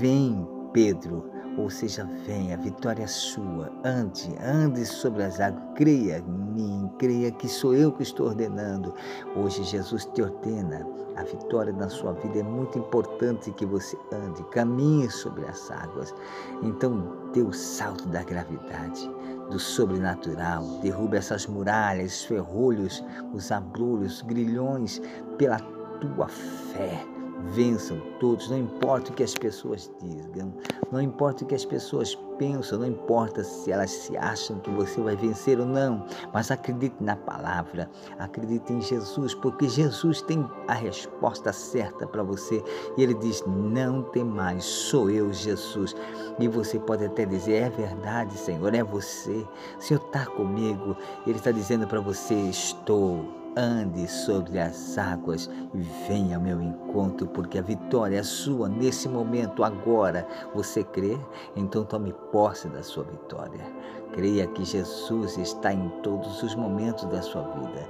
vem, 0.00 0.46
Pedro. 0.72 1.30
Ou 1.58 1.68
seja, 1.68 2.08
vem, 2.24 2.54
a 2.54 2.56
vitória 2.56 3.02
é 3.02 3.06
sua. 3.08 3.72
Ande, 3.84 4.32
ande 4.40 4.86
sobre 4.86 5.24
as 5.24 5.40
águas. 5.40 5.64
Creia 5.74 6.18
em 6.18 6.52
mim, 6.54 6.90
creia 6.98 7.32
que 7.32 7.48
sou 7.48 7.74
eu 7.74 7.90
que 7.90 8.04
estou 8.04 8.28
ordenando. 8.28 8.94
Hoje 9.34 9.64
Jesus 9.64 10.04
te 10.14 10.22
ordena. 10.22 10.86
A 11.16 11.24
vitória 11.24 11.72
na 11.72 11.88
sua 11.88 12.12
vida 12.12 12.38
é 12.38 12.42
muito 12.44 12.78
importante 12.78 13.50
que 13.50 13.66
você 13.66 13.98
ande, 14.12 14.44
caminhe 14.50 15.10
sobre 15.10 15.44
as 15.46 15.68
águas. 15.68 16.14
Então, 16.62 17.30
dê 17.32 17.42
o 17.42 17.52
salto 17.52 18.06
da 18.06 18.22
gravidade 18.22 19.10
do 19.50 19.58
sobrenatural. 19.58 20.62
Derruba 20.80 21.16
essas 21.16 21.44
muralhas, 21.48 22.22
ferrolhos, 22.22 23.04
os 23.34 23.50
abrolhos, 23.50 24.22
grilhões 24.22 25.02
pela 25.36 25.58
tua 26.00 26.28
fé 26.28 27.17
vençam 27.46 28.00
todos, 28.18 28.50
não 28.50 28.58
importa 28.58 29.10
o 29.10 29.14
que 29.14 29.22
as 29.22 29.34
pessoas 29.34 29.90
digam, 30.00 30.52
não 30.90 31.00
importa 31.00 31.44
o 31.44 31.46
que 31.46 31.54
as 31.54 31.64
pessoas 31.64 32.14
pensam, 32.38 32.78
não 32.78 32.86
importa 32.86 33.42
se 33.42 33.70
elas 33.70 33.90
se 33.90 34.16
acham 34.16 34.58
que 34.60 34.70
você 34.70 35.00
vai 35.00 35.16
vencer 35.16 35.58
ou 35.58 35.66
não, 35.66 36.04
mas 36.32 36.50
acredite 36.50 36.96
na 37.00 37.16
palavra, 37.16 37.90
acredite 38.18 38.72
em 38.72 38.80
Jesus, 38.80 39.34
porque 39.34 39.68
Jesus 39.68 40.22
tem 40.22 40.48
a 40.66 40.74
resposta 40.74 41.52
certa 41.52 42.06
para 42.06 42.22
você 42.22 42.62
e 42.96 43.02
ele 43.02 43.14
diz: 43.14 43.44
Não 43.46 44.02
tem 44.02 44.24
mais, 44.24 44.64
sou 44.64 45.10
eu, 45.10 45.32
Jesus. 45.32 45.94
E 46.38 46.48
você 46.48 46.78
pode 46.78 47.04
até 47.04 47.24
dizer: 47.24 47.62
É 47.62 47.70
verdade, 47.70 48.36
Senhor, 48.36 48.74
é 48.74 48.82
você, 48.82 49.46
o 49.78 49.82
Senhor 49.82 50.02
está 50.04 50.26
comigo. 50.26 50.96
Ele 51.26 51.38
está 51.38 51.50
dizendo 51.50 51.86
para 51.86 52.00
você: 52.00 52.34
Estou 52.34 53.37
ande 53.56 54.08
sobre 54.08 54.58
as 54.58 54.96
águas 54.96 55.50
e 55.74 55.78
venha 56.08 56.36
ao 56.36 56.42
meu 56.42 56.60
encontro, 56.60 57.26
porque 57.28 57.58
a 57.58 57.62
vitória 57.62 58.18
é 58.18 58.22
sua 58.22 58.68
nesse 58.68 59.08
momento, 59.08 59.64
agora. 59.64 60.26
Você 60.54 60.84
crê? 60.84 61.18
Então 61.56 61.84
tome 61.84 62.12
posse 62.32 62.68
da 62.68 62.82
sua 62.82 63.04
vitória. 63.04 63.64
Creia 64.12 64.46
que 64.46 64.64
Jesus 64.64 65.36
está 65.38 65.72
em 65.72 65.88
todos 66.02 66.42
os 66.42 66.54
momentos 66.54 67.04
da 67.04 67.20
sua 67.20 67.42
vida. 67.42 67.88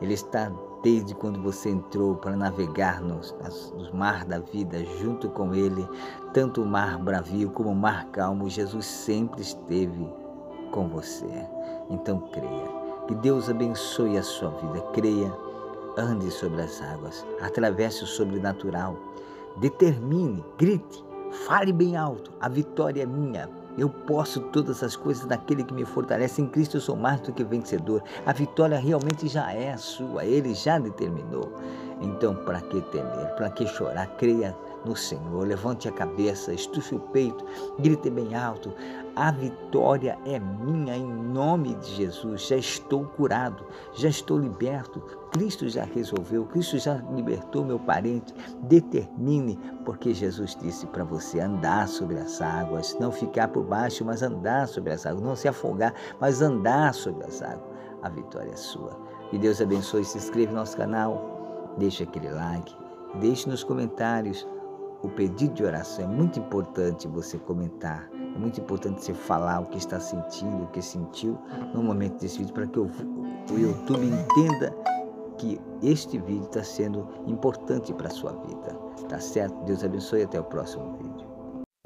Ele 0.00 0.14
está 0.14 0.52
desde 0.82 1.14
quando 1.14 1.42
você 1.42 1.70
entrou 1.70 2.14
para 2.16 2.36
navegar 2.36 3.00
nos, 3.00 3.34
nos 3.74 3.90
mar 3.92 4.24
da 4.24 4.38
vida 4.38 4.84
junto 5.00 5.28
com 5.30 5.54
Ele, 5.54 5.88
tanto 6.32 6.62
o 6.62 6.66
mar 6.66 6.98
bravio 6.98 7.50
como 7.50 7.70
o 7.70 7.74
mar 7.74 8.06
calmo, 8.06 8.48
Jesus 8.48 8.86
sempre 8.86 9.42
esteve 9.42 10.08
com 10.70 10.88
você. 10.88 11.46
Então 11.90 12.20
creia 12.32 12.85
que 13.06 13.14
Deus 13.14 13.48
abençoe 13.48 14.18
a 14.18 14.22
sua 14.22 14.50
vida. 14.50 14.80
Creia, 14.92 15.32
ande 15.96 16.30
sobre 16.30 16.62
as 16.62 16.82
águas, 16.82 17.26
atravesse 17.40 18.04
o 18.04 18.06
sobrenatural. 18.06 18.96
Determine, 19.58 20.44
grite, 20.58 21.04
fale 21.46 21.72
bem 21.72 21.96
alto: 21.96 22.30
a 22.40 22.48
vitória 22.48 23.02
é 23.02 23.06
minha. 23.06 23.48
Eu 23.78 23.90
posso 23.90 24.40
todas 24.40 24.82
as 24.82 24.96
coisas 24.96 25.26
naquele 25.26 25.62
que 25.62 25.74
me 25.74 25.84
fortalece. 25.84 26.40
Em 26.40 26.46
Cristo 26.46 26.78
eu 26.78 26.80
sou 26.80 26.96
mais 26.96 27.20
do 27.20 27.32
que 27.32 27.44
vencedor. 27.44 28.02
A 28.24 28.32
vitória 28.32 28.78
realmente 28.78 29.28
já 29.28 29.52
é 29.52 29.76
sua, 29.76 30.24
ele 30.24 30.54
já 30.54 30.78
determinou. 30.78 31.52
Então, 32.00 32.34
para 32.34 32.60
que 32.62 32.80
temer? 32.80 33.34
Para 33.36 33.50
que 33.50 33.66
chorar? 33.66 34.06
Creia 34.16 34.56
no 34.86 34.96
Senhor. 34.96 35.46
Levante 35.46 35.88
a 35.88 35.92
cabeça, 35.92 36.52
estufe 36.52 36.94
o 36.94 37.00
peito, 37.00 37.44
grite 37.78 38.08
bem 38.08 38.34
alto. 38.34 38.72
A 39.16 39.30
vitória 39.30 40.18
é 40.24 40.38
minha 40.38 40.96
em 40.96 41.06
nome 41.06 41.74
de 41.76 41.94
Jesus. 41.94 42.46
Já 42.46 42.56
estou 42.56 43.04
curado, 43.04 43.66
já 43.94 44.08
estou 44.08 44.38
liberto. 44.38 45.00
Cristo 45.32 45.68
já 45.68 45.84
resolveu, 45.84 46.44
Cristo 46.46 46.78
já 46.78 46.94
libertou 47.14 47.64
meu 47.64 47.78
parente. 47.78 48.32
Determine, 48.62 49.58
porque 49.84 50.14
Jesus 50.14 50.56
disse 50.60 50.86
para 50.86 51.04
você 51.04 51.40
andar 51.40 51.88
sobre 51.88 52.18
as 52.18 52.40
águas, 52.40 52.96
não 53.00 53.10
ficar 53.10 53.48
por 53.48 53.64
baixo, 53.64 54.04
mas 54.04 54.22
andar 54.22 54.68
sobre 54.68 54.92
as 54.92 55.04
águas, 55.04 55.22
não 55.22 55.36
se 55.36 55.48
afogar, 55.48 55.94
mas 56.20 56.40
andar 56.40 56.94
sobre 56.94 57.24
as 57.26 57.42
águas. 57.42 57.76
A 58.02 58.08
vitória 58.08 58.52
é 58.52 58.56
sua. 58.56 58.96
Que 59.30 59.38
Deus 59.38 59.60
abençoe. 59.60 60.04
Se 60.04 60.18
inscreva 60.18 60.52
no 60.52 60.58
nosso 60.58 60.76
canal, 60.76 61.74
deixe 61.78 62.02
aquele 62.02 62.30
like, 62.30 62.74
deixe 63.18 63.48
nos 63.48 63.64
comentários 63.64 64.46
o 65.02 65.08
pedido 65.08 65.54
de 65.54 65.64
oração. 65.64 66.04
É 66.04 66.08
muito 66.08 66.38
importante 66.38 67.06
você 67.08 67.38
comentar 67.38 68.08
é 68.36 68.38
muito 68.38 68.60
importante 68.60 69.02
você 69.02 69.14
falar 69.14 69.60
o 69.60 69.66
que 69.66 69.78
está 69.78 69.98
sentindo, 69.98 70.64
o 70.64 70.66
que 70.66 70.82
sentiu 70.82 71.38
no 71.72 71.82
momento 71.82 72.20
desse 72.20 72.38
vídeo, 72.38 72.52
para 72.52 72.66
que 72.66 72.78
o, 72.78 72.84
o 72.84 73.58
YouTube 73.58 74.04
entenda 74.04 74.76
que 75.38 75.58
este 75.82 76.18
vídeo 76.18 76.44
está 76.44 76.62
sendo 76.62 77.08
importante 77.26 77.94
para 77.94 78.08
a 78.08 78.10
sua 78.10 78.32
vida. 78.32 78.74
Tá 79.08 79.18
certo? 79.18 79.64
Deus 79.64 79.82
abençoe 79.82 80.20
e 80.20 80.24
até 80.24 80.38
o 80.38 80.44
próximo 80.44 80.98
vídeo. 80.98 81.35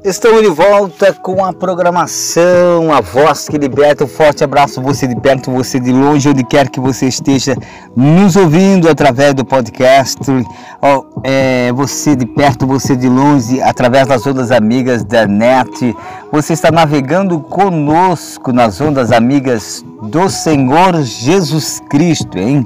Estamos 0.02 0.40
de 0.40 0.48
volta 0.48 1.12
com 1.12 1.44
a 1.44 1.52
programação 1.52 2.90
A 2.90 3.02
Voz 3.02 3.46
que 3.46 3.58
Liberta. 3.58 4.04
Um 4.04 4.08
forte 4.08 4.42
abraço, 4.42 4.80
você 4.80 5.06
de 5.06 5.14
perto, 5.14 5.50
você 5.50 5.78
de 5.78 5.92
longe, 5.92 6.30
onde 6.30 6.42
quer 6.42 6.70
que 6.70 6.80
você 6.80 7.06
esteja 7.06 7.54
nos 7.94 8.34
ouvindo 8.34 8.88
através 8.88 9.34
do 9.34 9.44
podcast. 9.44 10.18
É, 11.22 11.70
você 11.72 12.16
de 12.16 12.24
perto, 12.24 12.66
você 12.66 12.96
de 12.96 13.10
longe, 13.10 13.60
através 13.60 14.08
das 14.08 14.26
ondas 14.26 14.50
amigas 14.50 15.04
da 15.04 15.26
net. 15.26 15.94
Você 16.32 16.54
está 16.54 16.70
navegando 16.70 17.38
conosco 17.38 18.54
nas 18.54 18.80
ondas 18.80 19.12
amigas 19.12 19.84
do 20.00 20.30
Senhor 20.30 21.02
Jesus 21.02 21.78
Cristo, 21.90 22.38
hein? 22.38 22.64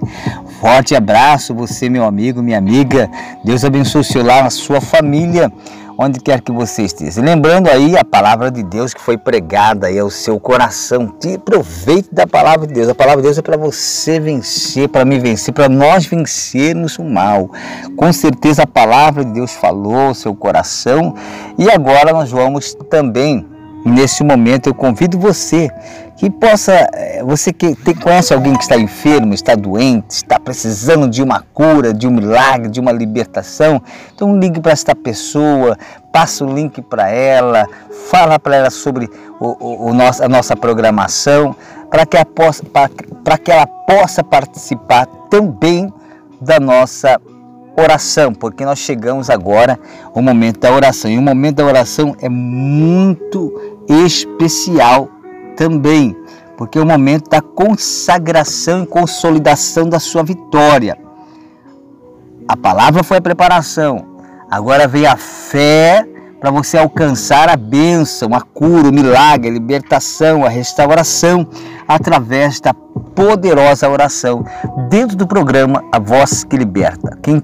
Forte 0.61 0.95
abraço, 0.95 1.53
você, 1.53 1.91
meu 1.91 2.05
amigo, 2.05 2.41
minha 2.41 2.59
amiga. 2.59 3.11
Deus 3.43 3.65
abençoe 3.65 4.03
o 4.03 4.05
seu 4.05 4.25
lar, 4.25 4.47
a 4.47 4.51
sua 4.51 4.81
família. 4.81 5.53
Onde 5.99 6.21
quer 6.21 6.41
que 6.41 6.53
você 6.53 6.83
esteja. 6.83 7.21
Lembrando 7.21 7.69
aí 7.69 7.97
a 7.97 8.05
palavra 8.05 8.51
de 8.51 8.63
Deus 8.63 8.93
que 8.93 9.01
foi 9.01 9.17
pregada 9.17 9.87
aí 9.87 9.99
ao 9.99 10.11
seu 10.11 10.39
coração. 10.39 11.09
Te 11.09 11.35
aproveite 11.35 12.09
da 12.13 12.27
palavra 12.27 12.67
de 12.67 12.75
Deus. 12.75 12.89
A 12.89 12.95
palavra 12.95 13.23
de 13.23 13.29
Deus 13.29 13.39
é 13.39 13.43
para 13.43 13.57
você 13.57 14.19
vencer, 14.19 14.89
para 14.89 15.05
me 15.05 15.19
vencer, 15.19 15.55
para 15.55 15.69
nós 15.69 16.07
vencermos 16.07 16.99
o 16.99 17.05
mal. 17.05 17.51
Com 17.97 18.13
certeza 18.13 18.63
a 18.63 18.67
palavra 18.67 19.25
de 19.25 19.33
Deus 19.33 19.53
falou 19.53 20.09
ao 20.09 20.15
seu 20.15 20.35
coração 20.35 21.15
e 21.59 21.71
agora 21.71 22.13
nós 22.13 22.31
vamos 22.31 22.75
também 22.91 23.54
nesse 23.85 24.25
momento 24.25 24.69
eu 24.69 24.75
convido 24.75 25.19
você 25.19 25.71
que 26.17 26.31
possa, 26.31 26.73
eh, 26.73 27.23
você 27.25 27.53
que 27.53 27.75
tem, 27.75 27.95
conhece 27.95 28.33
alguém 28.33 28.55
que 28.55 28.63
está 28.63 28.77
enfermo, 28.77 29.35
está 29.35 29.55
doente, 29.55 30.11
está 30.11 30.39
precisando 30.39 31.09
de 31.09 31.23
uma 31.23 31.41
cura, 31.53 31.93
de 31.93 32.07
um 32.07 32.11
milagre, 32.11 32.69
de 32.69 32.81
uma 32.81 32.93
libertação, 32.93 33.83
então 34.15 34.39
ligue 34.39 34.61
para 34.61 34.73
esta 34.73 34.95
pessoa, 34.95 35.77
passa 36.13 36.45
o 36.45 36.55
link 36.55 36.81
para 36.83 37.11
ela, 37.11 37.67
fala 38.09 38.39
para 38.39 38.57
ela 38.57 38.71
sobre 38.71 39.11
o, 39.41 39.47
o, 39.49 39.91
o 39.91 39.95
nosso, 39.95 40.23
a 40.23 40.29
nossa 40.29 40.55
programação, 40.57 41.55
para 41.91 42.07
que, 42.07 42.17
que 43.45 43.51
ela 43.51 43.67
possa 43.67 44.23
participar 44.23 45.07
também 45.29 45.93
da 46.41 46.61
nossa 46.61 47.21
oração, 47.77 48.33
porque 48.33 48.65
nós 48.65 48.79
chegamos 48.79 49.29
agora 49.29 49.79
ao 50.15 50.23
momento 50.23 50.61
da 50.61 50.73
oração. 50.73 51.11
E 51.11 51.19
o 51.19 51.23
momento 51.23 51.57
da 51.57 51.65
oração 51.65 52.15
é 52.21 52.29
muito 52.29 53.74
especial 53.89 55.09
também, 55.57 56.17
porque 56.57 56.79
é 56.79 56.83
o 56.83 56.87
momento 56.87 57.29
da 57.31 57.41
consagração 57.41 58.83
e 58.83 58.87
consolidação 58.87 59.89
da 59.89 59.99
sua 59.99 60.23
vitória. 60.23 60.97
A 62.47 62.57
palavra 62.57 63.03
foi 63.03 63.19
a 63.19 63.23
preparação, 63.23 64.07
agora 64.51 64.87
vem 64.87 65.07
a 65.07 65.17
fé 65.17 66.07
para 66.45 66.51
você 66.51 66.77
alcançar 66.77 67.49
a 67.49 67.57
bênção, 67.57 68.35
a 68.35 68.41
cura, 68.43 68.89
o 68.89 68.93
milagre, 68.93 69.49
a 69.49 69.53
libertação, 69.53 70.45
a 70.45 70.49
restauração 70.51 71.49
através 71.89 72.61
da 72.61 72.75
poderosa 73.15 73.89
oração 73.89 74.45
dentro 74.91 75.17
do 75.17 75.27
programa 75.27 75.83
A 75.91 75.99
Voz 75.99 76.45
que 76.45 76.57
Liberta. 76.57 77.19
Quem 77.23 77.43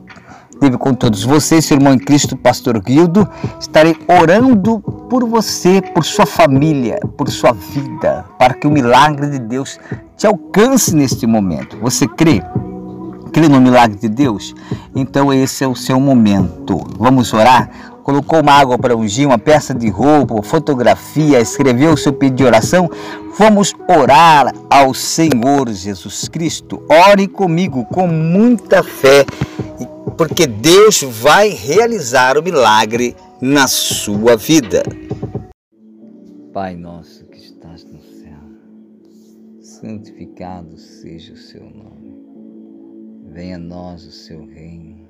Esteve 0.61 0.77
com 0.77 0.93
todos 0.93 1.25
vocês, 1.25 1.65
seu 1.65 1.79
irmão 1.79 1.95
em 1.95 1.99
Cristo, 1.99 2.37
Pastor 2.37 2.79
Guildo. 2.83 3.27
Estarei 3.59 3.97
orando 4.07 4.79
por 5.09 5.27
você, 5.27 5.81
por 5.81 6.05
sua 6.05 6.27
família, 6.27 7.01
por 7.17 7.31
sua 7.31 7.53
vida, 7.53 8.27
para 8.39 8.53
que 8.53 8.67
o 8.67 8.71
milagre 8.71 9.31
de 9.31 9.39
Deus 9.39 9.81
te 10.19 10.27
alcance 10.27 10.95
neste 10.95 11.27
momento. 11.27 11.79
Você 11.81 12.07
crê? 12.07 12.43
Crê 13.33 13.49
no 13.49 13.59
milagre 13.59 13.97
de 13.99 14.11
Deus? 14.11 14.55
Então 14.95 15.33
esse 15.33 15.65
é 15.65 15.67
o 15.67 15.75
seu 15.75 15.99
momento. 15.99 16.79
Vamos 16.99 17.33
orar? 17.33 17.71
Colocou 18.03 18.41
uma 18.41 18.53
água 18.53 18.77
para 18.77 18.95
ungir, 18.95 19.27
uma 19.27 19.39
peça 19.39 19.73
de 19.73 19.89
roupa, 19.89 20.43
fotografia, 20.43 21.41
escreveu 21.41 21.95
o 21.95 21.97
seu 21.97 22.13
pedido 22.13 22.37
de 22.37 22.45
oração? 22.45 22.91
Vamos 23.39 23.75
orar 23.89 24.53
ao 24.69 24.93
Senhor 24.93 25.71
Jesus 25.71 26.29
Cristo. 26.29 26.83
Ore 27.09 27.27
comigo 27.29 27.87
com 27.87 28.07
muita 28.07 28.83
fé 28.83 29.25
porque 30.21 30.47
Deus 30.47 31.01
vai 31.03 31.49
realizar 31.49 32.37
o 32.37 32.43
milagre 32.43 33.17
na 33.41 33.67
sua 33.67 34.37
vida. 34.37 34.83
Pai 36.53 36.77
nosso 36.77 37.25
que 37.25 37.39
estás 37.39 37.85
no 37.85 38.03
céu, 38.03 38.39
santificado 39.63 40.77
seja 40.77 41.33
o 41.33 41.39
seu 41.39 41.63
nome. 41.63 42.21
Venha 43.33 43.57
a 43.57 43.59
nós 43.59 44.05
o 44.05 44.13
seu 44.13 44.45
reino. 44.45 45.09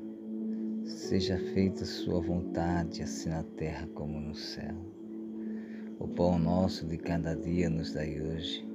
Seja 0.84 1.36
feita 1.54 1.82
a 1.82 1.86
sua 1.86 2.20
vontade, 2.20 3.02
assim 3.02 3.30
na 3.30 3.42
terra 3.42 3.88
como 3.92 4.20
no 4.20 4.36
céu. 4.36 4.76
O 5.98 6.06
pão 6.06 6.38
nosso 6.38 6.86
de 6.86 6.96
cada 6.96 7.34
dia 7.34 7.68
nos 7.68 7.92
dai 7.92 8.22
hoje 8.22 8.69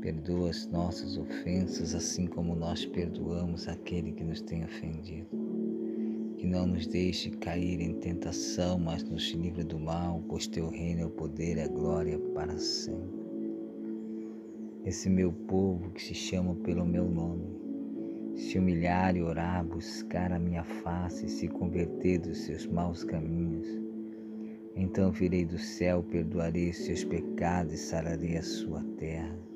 Perdoa 0.00 0.48
as 0.48 0.66
nossas 0.66 1.18
ofensas, 1.18 1.94
assim 1.94 2.26
como 2.26 2.54
nós 2.54 2.86
perdoamos 2.86 3.68
aquele 3.68 4.12
que 4.12 4.24
nos 4.24 4.40
tem 4.40 4.64
ofendido. 4.64 5.28
Que 6.38 6.46
não 6.46 6.66
nos 6.66 6.86
deixe 6.86 7.30
cair 7.30 7.82
em 7.82 7.92
tentação, 8.00 8.78
mas 8.78 9.02
nos 9.02 9.30
livre 9.32 9.62
do 9.62 9.78
mal, 9.78 10.24
pois 10.26 10.46
teu 10.46 10.70
reino 10.70 11.02
é 11.02 11.04
o 11.04 11.10
poder 11.10 11.58
e 11.58 11.60
a 11.60 11.68
glória 11.68 12.18
para 12.34 12.56
sempre. 12.56 13.20
Esse 14.86 15.10
meu 15.10 15.30
povo 15.30 15.90
que 15.90 16.02
se 16.02 16.14
chama 16.14 16.54
pelo 16.54 16.86
meu 16.86 17.04
nome, 17.04 17.60
se 18.36 18.58
humilhar 18.58 19.14
e 19.14 19.22
orar, 19.22 19.62
buscar 19.62 20.32
a 20.32 20.38
minha 20.38 20.64
face 20.64 21.26
e 21.26 21.28
se 21.28 21.46
converter 21.46 22.20
dos 22.20 22.38
seus 22.38 22.66
maus 22.66 23.04
caminhos, 23.04 23.68
então 24.74 25.12
virei 25.12 25.44
do 25.44 25.58
céu, 25.58 26.02
perdoarei 26.02 26.72
seus 26.72 27.04
pecados 27.04 27.74
e 27.74 27.76
sararei 27.76 28.38
a 28.38 28.42
sua 28.42 28.82
terra. 28.96 29.49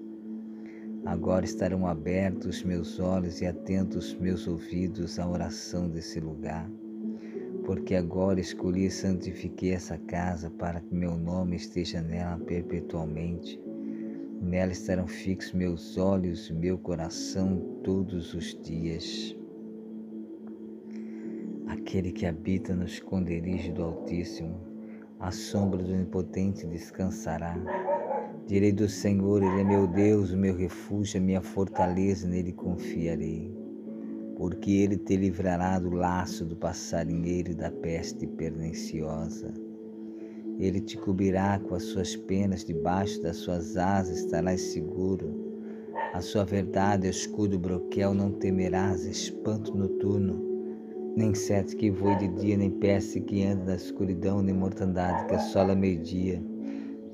Agora 1.07 1.45
estarão 1.45 1.87
abertos 1.87 2.63
meus 2.63 2.99
olhos 2.99 3.43
e 3.43 3.47
atentos 3.47 4.15
meus 4.15 4.49
ouvidos 4.49 5.19
à 5.19 5.29
oração 5.29 5.87
desse 5.87 6.19
lugar, 6.19 6.71
porque 7.67 7.95
agora 7.95 8.41
escolhi 8.41 8.87
e 8.87 8.91
santifiquei 8.91 9.73
essa 9.73 9.99
casa 9.99 10.49
para 10.51 10.81
que 10.81 10.95
meu 10.95 11.15
nome 11.15 11.57
esteja 11.57 12.01
nela 12.01 12.39
perpetualmente. 12.39 13.61
Nela 14.41 14.73
estarão 14.73 15.07
fixos 15.07 15.53
meus 15.53 15.99
olhos 15.99 16.49
e 16.49 16.55
meu 16.55 16.79
coração 16.79 17.59
todos 17.83 18.33
os 18.33 18.59
dias. 18.63 19.37
Aquele 21.67 22.13
que 22.13 22.25
habita 22.25 22.75
no 22.75 22.85
esconderijo 22.85 23.75
do 23.75 23.83
Altíssimo, 23.83 24.59
à 25.21 25.31
sombra 25.31 25.83
do 25.83 25.93
Onipotente 25.93 26.67
descansará. 26.67 27.94
Direi 28.47 28.73
do 28.73 28.87
Senhor, 28.87 29.43
Ele 29.43 29.63
é 29.63 29.65
meu 29.65 29.87
Deus, 29.87 30.31
o 30.31 30.37
meu 30.37 30.55
refúgio, 30.55 31.19
a 31.19 31.23
minha 31.23 31.41
fortaleza, 31.41 32.29
nele 32.29 32.53
confiarei. 32.53 33.51
Porque 34.37 34.71
Ele 34.71 34.99
te 34.99 35.17
livrará 35.17 35.79
do 35.79 35.91
laço 35.91 36.45
do 36.45 36.55
passarinheiro 36.55 37.53
e 37.53 37.55
da 37.55 37.71
peste 37.71 38.27
perniciosa. 38.27 39.49
Ele 40.59 40.79
te 40.79 40.99
cobrirá 40.99 41.59
com 41.59 41.75
as 41.75 41.85
suas 41.85 42.15
penas, 42.15 42.65
debaixo 42.65 43.23
das 43.23 43.37
suas 43.39 43.79
asas 43.79 44.19
estarás 44.19 44.61
seguro. 44.61 45.43
A 46.13 46.21
sua 46.21 46.45
verdade 46.45 47.07
é 47.07 47.11
escudo 47.11 47.59
broquel, 47.59 48.13
não 48.13 48.31
temerás 48.31 49.07
espanto 49.07 49.75
noturno, 49.75 50.39
nem 51.17 51.35
sete 51.35 51.75
que 51.75 51.91
voe 51.91 52.15
de 52.15 52.29
dia, 52.29 52.59
nem 52.59 52.71
peste 52.71 53.21
que 53.21 53.43
anda 53.43 53.65
na 53.65 53.77
escuridão, 53.77 54.43
nem 54.43 54.55
mortandade 54.55 55.25
que 55.25 55.35
assola 55.35 55.75
meio-dia. 55.75 56.54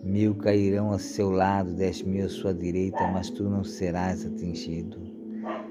Mil 0.03 0.35
cairão 0.35 0.93
a 0.93 0.99
seu 0.99 1.31
lado, 1.31 1.75
dez 1.75 2.03
mil 2.03 2.25
à 2.25 2.29
sua 2.29 2.55
direita, 2.55 3.07
mas 3.09 3.29
tu 3.29 3.45
não 3.45 3.63
serás 3.63 4.25
atingido. 4.25 4.97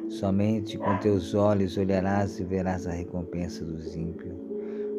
Somente 0.07 0.77
com 0.77 0.97
teus 0.99 1.33
olhos 1.33 1.77
olharás 1.77 2.39
e 2.39 2.43
verás 2.43 2.85
a 2.85 2.91
recompensa 2.91 3.65
dos 3.65 3.95
ímpios, 3.95 4.35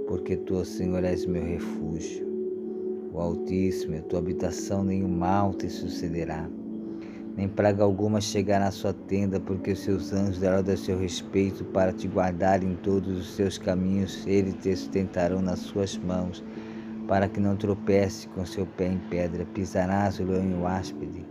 porque 0.08 0.36
tu, 0.36 0.64
Senhor, 0.64 1.04
és 1.04 1.26
meu 1.26 1.44
refúgio. 1.44 2.26
O 3.12 3.20
Altíssimo 3.20 3.94
é 3.94 4.00
tua 4.00 4.18
habitação, 4.18 4.82
nenhum 4.82 5.08
mal 5.08 5.54
te 5.54 5.70
sucederá, 5.70 6.50
nem 7.36 7.48
praga 7.48 7.84
alguma 7.84 8.20
chegará 8.20 8.66
à 8.66 8.72
sua 8.72 8.92
tenda, 8.92 9.38
porque 9.38 9.70
os 9.70 9.78
seus 9.78 10.12
anjos 10.12 10.40
darão 10.40 10.72
a 10.72 10.76
seu 10.76 10.98
respeito 10.98 11.64
para 11.66 11.92
te 11.92 12.08
guardar 12.08 12.64
em 12.64 12.74
todos 12.74 13.16
os 13.16 13.34
seus 13.36 13.56
caminhos, 13.56 14.26
eles 14.26 14.54
te 14.54 14.74
sustentarão 14.74 15.40
nas 15.40 15.60
suas 15.60 15.96
mãos 15.96 16.42
para 17.10 17.28
que 17.28 17.40
não 17.40 17.56
tropece 17.56 18.28
com 18.28 18.46
seu 18.46 18.64
pé 18.64 18.86
em 18.86 18.98
pedra. 19.10 19.44
Pisarás 19.44 20.20
o 20.20 20.24
leão 20.24 20.48
e 20.48 20.54
o 20.54 20.64
áspide, 20.64 21.26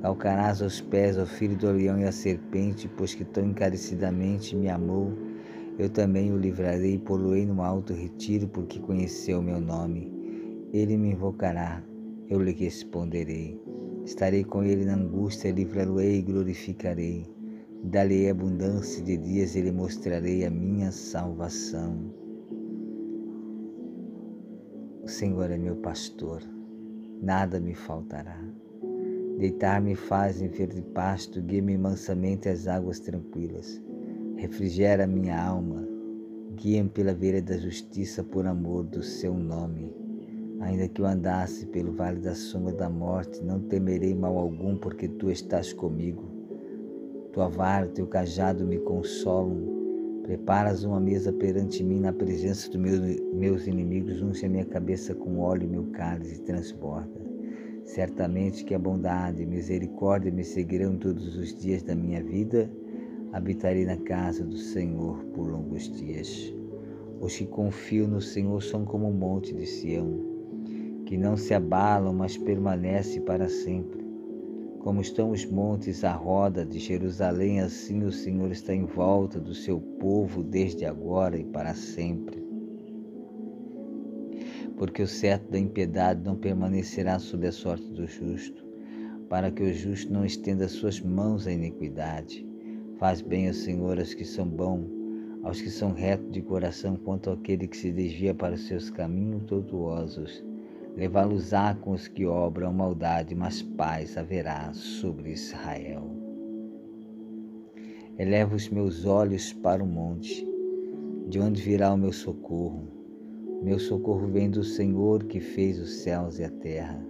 calcarás 0.00 0.62
aos 0.62 0.80
pés 0.80 1.18
o 1.18 1.26
filho 1.26 1.56
do 1.56 1.72
leão 1.72 1.98
e 1.98 2.04
a 2.04 2.12
serpente, 2.12 2.88
pois 2.96 3.12
que 3.12 3.24
tão 3.24 3.44
encarecidamente 3.44 4.54
me 4.54 4.68
amou. 4.68 5.12
Eu 5.80 5.90
também 5.90 6.32
o 6.32 6.38
livrarei 6.38 6.94
e 6.94 6.98
poluei 6.98 7.44
no 7.44 7.60
alto 7.60 7.92
retiro, 7.92 8.46
porque 8.46 8.78
conheceu 8.78 9.42
meu 9.42 9.60
nome. 9.60 10.12
Ele 10.72 10.96
me 10.96 11.10
invocará, 11.10 11.82
eu 12.30 12.40
lhe 12.40 12.52
responderei. 12.52 13.60
Estarei 14.04 14.44
com 14.44 14.62
ele 14.62 14.84
na 14.84 14.94
angústia, 14.94 15.50
livrá-lo-ei 15.50 16.20
e 16.20 16.22
glorificarei. 16.22 17.26
Dá-lhe 17.82 18.30
abundância 18.30 19.02
de 19.02 19.16
dias 19.16 19.56
e 19.56 19.62
lhe 19.62 19.72
mostrarei 19.72 20.46
a 20.46 20.50
minha 20.50 20.92
salvação. 20.92 22.25
O 25.06 25.08
Senhor 25.08 25.52
é 25.52 25.56
meu 25.56 25.76
pastor, 25.76 26.42
nada 27.22 27.60
me 27.60 27.76
faltará. 27.76 28.36
Deitar-me 29.38 29.94
faz 29.94 30.42
em 30.42 30.48
verde 30.48 30.82
pasto, 30.82 31.40
guia-me 31.40 31.78
mansamente 31.78 32.48
às 32.48 32.66
águas 32.66 32.98
tranquilas. 32.98 33.80
Refrigera 34.34 35.06
minha 35.06 35.40
alma, 35.40 35.86
guia-me 36.56 36.88
pela 36.88 37.14
veira 37.14 37.40
da 37.40 37.56
justiça 37.56 38.24
por 38.24 38.48
amor 38.48 38.82
do 38.82 39.00
seu 39.00 39.32
nome. 39.32 39.94
Ainda 40.58 40.88
que 40.88 41.00
eu 41.00 41.06
andasse 41.06 41.66
pelo 41.66 41.92
vale 41.92 42.18
da 42.18 42.34
sombra 42.34 42.72
da 42.72 42.90
morte, 42.90 43.44
não 43.44 43.60
temerei 43.60 44.12
mal 44.12 44.36
algum, 44.36 44.76
porque 44.76 45.06
tu 45.06 45.30
estás 45.30 45.72
comigo. 45.72 46.24
Tua 47.32 47.46
vara, 47.46 47.86
teu 47.86 48.08
cajado 48.08 48.66
me 48.66 48.80
consolam 48.80 49.85
Preparas 50.26 50.82
uma 50.82 50.98
mesa 50.98 51.32
perante 51.32 51.84
mim 51.84 52.00
na 52.00 52.12
presença 52.12 52.68
dos 52.68 52.80
meus, 52.80 53.20
meus 53.32 53.66
inimigos, 53.68 54.20
unge 54.20 54.44
a 54.44 54.48
minha 54.48 54.64
cabeça 54.64 55.14
com 55.14 55.38
óleo 55.38 55.62
e 55.62 55.68
meu 55.68 55.84
cálice 55.92 56.42
transborda. 56.42 57.20
Certamente 57.84 58.64
que 58.64 58.74
a 58.74 58.78
bondade 58.78 59.44
e 59.44 59.46
misericórdia 59.46 60.32
me 60.32 60.42
seguirão 60.42 60.96
todos 60.96 61.36
os 61.36 61.56
dias 61.56 61.84
da 61.84 61.94
minha 61.94 62.20
vida, 62.24 62.68
habitarei 63.32 63.84
na 63.84 63.98
casa 63.98 64.44
do 64.44 64.56
Senhor 64.56 65.16
por 65.26 65.48
longos 65.48 65.88
dias. 65.96 66.52
Os 67.20 67.36
que 67.36 67.46
confiam 67.46 68.08
no 68.08 68.20
Senhor 68.20 68.60
são 68.60 68.84
como 68.84 69.08
o 69.08 69.14
monte 69.14 69.54
de 69.54 69.64
Sião, 69.64 70.18
que 71.06 71.16
não 71.16 71.36
se 71.36 71.54
abalam, 71.54 72.12
mas 72.12 72.36
permanece 72.36 73.20
para 73.20 73.48
sempre. 73.48 74.05
Como 74.86 75.00
estão 75.00 75.32
os 75.32 75.44
montes 75.44 76.04
à 76.04 76.12
roda 76.12 76.64
de 76.64 76.78
Jerusalém, 76.78 77.58
assim 77.58 78.04
o 78.04 78.12
Senhor 78.12 78.52
está 78.52 78.72
em 78.72 78.84
volta 78.84 79.40
do 79.40 79.52
seu 79.52 79.80
povo 79.80 80.44
desde 80.44 80.84
agora 80.84 81.36
e 81.36 81.42
para 81.42 81.74
sempre. 81.74 82.40
Porque 84.76 85.02
o 85.02 85.08
certo 85.08 85.50
da 85.50 85.58
impiedade 85.58 86.22
não 86.22 86.36
permanecerá 86.36 87.18
sob 87.18 87.48
a 87.48 87.50
sorte 87.50 87.84
do 87.90 88.06
justo, 88.06 88.64
para 89.28 89.50
que 89.50 89.64
o 89.64 89.74
justo 89.74 90.12
não 90.12 90.24
estenda 90.24 90.68
suas 90.68 91.00
mãos 91.00 91.48
à 91.48 91.52
iniquidade. 91.52 92.46
Faz 92.96 93.20
bem 93.20 93.48
ao 93.48 93.54
Senhor 93.54 93.98
aos 93.98 94.14
que 94.14 94.24
são 94.24 94.46
bons, 94.46 94.88
aos 95.42 95.60
que 95.60 95.68
são 95.68 95.94
retos 95.94 96.30
de 96.30 96.42
coração, 96.42 96.94
quanto 96.94 97.30
àquele 97.30 97.66
que 97.66 97.76
se 97.76 97.90
desvia 97.90 98.32
para 98.32 98.54
os 98.54 98.68
seus 98.68 98.88
caminhos 98.88 99.42
tortuosos 99.46 100.44
levá-los-á 100.96 101.74
com 101.74 101.90
os 101.90 102.08
que 102.08 102.24
obram 102.24 102.72
maldade, 102.72 103.34
mas 103.34 103.62
paz 103.62 104.16
haverá 104.16 104.72
sobre 104.72 105.30
Israel. 105.30 106.10
Eleva 108.18 108.56
os 108.56 108.70
meus 108.70 109.04
olhos 109.04 109.52
para 109.52 109.84
o 109.84 109.86
monte, 109.86 110.48
de 111.28 111.38
onde 111.38 111.60
virá 111.60 111.92
o 111.92 111.98
meu 111.98 112.12
socorro. 112.12 112.88
Meu 113.62 113.78
socorro 113.78 114.26
vem 114.28 114.50
do 114.50 114.64
Senhor 114.64 115.24
que 115.24 115.38
fez 115.38 115.78
os 115.78 115.98
céus 115.98 116.38
e 116.38 116.44
a 116.44 116.50
terra. 116.50 117.06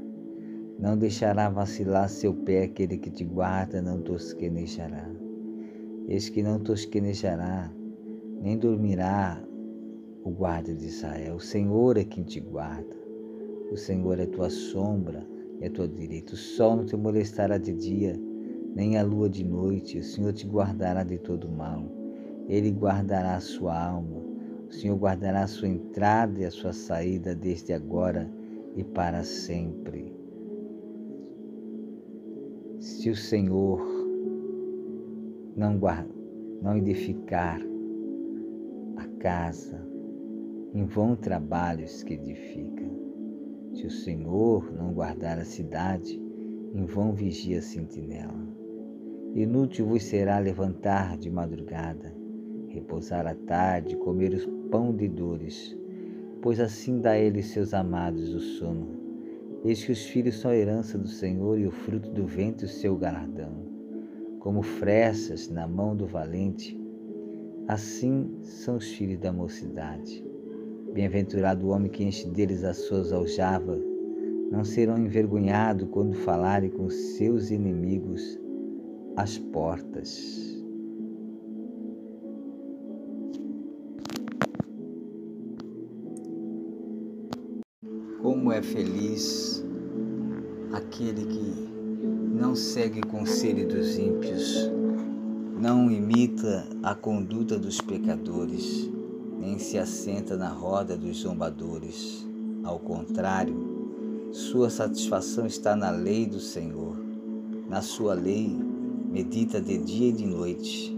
Não 0.81 0.99
deixará 0.99 1.49
vacilar 1.49 2.09
seu 2.09 2.35
pé 2.35 2.65
aquele 2.65 2.99
que 2.99 3.11
te 3.11 3.25
guarda, 3.25 3.81
não 3.81 4.03
tosquenejará. 4.03 5.09
Eis 6.09 6.29
que 6.29 6.43
não 6.43 6.59
tosquenejará, 6.59 7.73
nem 8.41 8.59
dormirá 8.59 9.43
o 10.25 10.31
guarda 10.31 10.75
de 10.75 10.87
Israel. 10.87 11.37
O 11.37 11.41
Senhor 11.41 11.97
é 11.97 12.05
quem 12.05 12.25
te 12.25 12.41
guarda. 12.41 13.06
O 13.71 13.77
Senhor 13.77 14.21
é 14.21 14.27
tua 14.27 14.49
sombra 14.49 15.27
e 15.61 15.67
a 15.67 15.71
tua 15.71 15.89
direita. 15.89 16.35
O 16.35 16.37
sol 16.37 16.77
não 16.77 16.87
te 16.87 16.97
molestará 16.97 17.59
de 17.59 17.73
dia, 17.73 18.19
nem 18.75 18.97
a 18.97 19.03
lua 19.03 19.29
de 19.29 19.45
noite. 19.45 19.99
O 19.99 20.03
Senhor 20.03 20.33
te 20.33 20.47
guardará 20.47 21.03
de 21.03 21.19
todo 21.19 21.49
mal. 21.49 21.85
Ele 22.49 22.71
guardará 22.71 23.35
a 23.37 23.41
sua 23.41 23.77
alma. 23.77 24.23
O 24.69 24.73
Senhor 24.73 24.97
guardará 24.97 25.43
a 25.43 25.49
sua 25.49 25.69
entrada 25.69 26.41
e 26.41 26.45
a 26.45 26.51
sua 26.51 26.73
saída 26.73 27.35
desde 27.35 27.73
agora 27.73 28.31
e 28.77 28.85
para 28.85 29.25
sempre. 29.25 30.15
Se 32.79 33.11
o 33.11 33.17
Senhor 33.17 33.81
não, 35.57 35.79
guarda, 35.79 36.15
não 36.63 36.77
edificar 36.77 37.61
a 38.97 39.07
casa, 39.19 39.83
em 40.75 40.85
vão 40.85 41.17
trabalhos 41.17 42.03
que 42.03 42.15
edifica. 42.15 43.06
Se 43.77 43.87
o 43.87 43.91
Senhor 43.91 44.73
não 44.73 44.91
guardar 44.91 45.39
a 45.39 45.45
cidade, 45.45 46.19
em 46.73 46.87
vão 46.87 47.13
vigia 47.13 47.59
a 47.59 47.63
sentinela. 47.63 48.49
Inútil 49.35 49.85
vos 49.85 50.03
será 50.03 50.39
levantar 50.39 51.19
de 51.19 51.29
madrugada, 51.29 52.11
repousar 52.69 53.27
à 53.27 53.35
tarde, 53.35 53.95
comer 53.97 54.33
o 54.33 54.51
pão 54.71 54.97
de 54.97 55.07
dores, 55.07 55.77
pois 56.41 56.59
assim 56.59 57.03
dá 57.03 57.19
ele 57.19 57.43
seus 57.43 57.75
amados 57.75 58.33
o 58.33 58.41
sono. 58.41 58.89
Eis 59.63 59.85
que 59.85 59.93
os 59.93 60.07
filhos 60.07 60.41
são 60.41 60.53
a 60.53 60.57
herança 60.57 60.97
do 60.97 61.09
Senhor 61.09 61.59
e 61.59 61.67
o 61.67 61.71
fruto 61.71 62.09
do 62.11 62.27
ventre 62.27 62.65
o 62.65 62.71
seu 62.71 62.97
galardão. 62.97 63.53
Como 64.39 64.63
fressas 64.63 65.51
na 65.51 65.69
mão 65.69 65.95
do 65.95 66.07
valente, 66.07 66.81
assim 67.69 68.39
são 68.41 68.77
os 68.77 68.91
filhos 68.91 69.19
da 69.19 69.35
mocidade. 69.35 70.26
Bem-aventurado 70.97 71.67
o 71.67 71.69
homem 71.69 71.91
que 71.91 72.03
enche 72.03 72.27
deles 72.27 72.65
as 72.65 72.79
suas 72.79 73.13
aljavas, 73.13 73.83
não 74.51 74.65
serão 74.65 74.97
envergonhados 74.97 75.87
quando 75.91 76.17
falarem 76.17 76.71
com 76.71 76.89
seus 76.89 77.51
inimigos 77.51 78.41
às 79.15 79.37
portas. 79.37 80.57
Como 88.23 88.51
é 88.51 88.63
feliz 88.63 89.63
aquele 90.73 91.27
que 91.27 91.69
não 92.41 92.55
segue 92.55 93.01
o 93.01 93.07
conselho 93.07 93.69
dos 93.69 93.99
ímpios, 93.99 94.73
não 95.61 95.91
imita 95.91 96.67
a 96.83 96.95
conduta 96.95 97.59
dos 97.59 97.83
pecadores 97.83 98.96
nem 99.39 99.59
se 99.59 99.79
assenta 99.79 100.37
na 100.37 100.49
roda 100.49 100.97
dos 100.97 101.19
zombadores. 101.19 102.27
Ao 102.65 102.79
contrário, 102.79 104.31
sua 104.33 104.71
satisfação 104.71 105.47
está 105.47 105.77
na 105.77 105.91
lei 105.91 106.27
do 106.27 106.41
Senhor. 106.41 106.97
Na 107.69 107.83
sua 107.83 108.15
lei, 108.15 108.57
medita 109.11 109.61
de 109.61 109.79
dia 109.79 110.09
e 110.09 110.13
de 110.13 110.27
noite. 110.27 110.97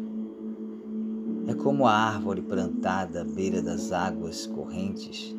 É 1.47 1.55
como 1.55 1.87
a 1.87 1.93
árvore 1.93 2.43
plantada 2.43 3.23
à 3.23 3.25
beira 3.25 3.63
das 3.63 3.91
águas 3.91 4.47
correntes, 4.47 5.35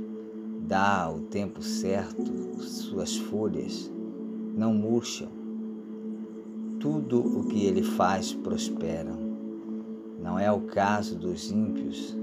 dá 0.67 1.03
ao 1.03 1.19
tempo 1.19 1.61
certo 1.61 2.59
suas 2.63 3.15
folhas, 3.15 3.91
não 4.55 4.73
murcham. 4.73 5.29
Tudo 6.79 7.19
o 7.19 7.43
que 7.43 7.65
ele 7.65 7.83
faz 7.83 8.33
prospera. 8.33 9.11
Não 10.21 10.39
é 10.39 10.51
o 10.51 10.61
caso 10.61 11.17
dos 11.17 11.51
ímpios, 11.51 12.15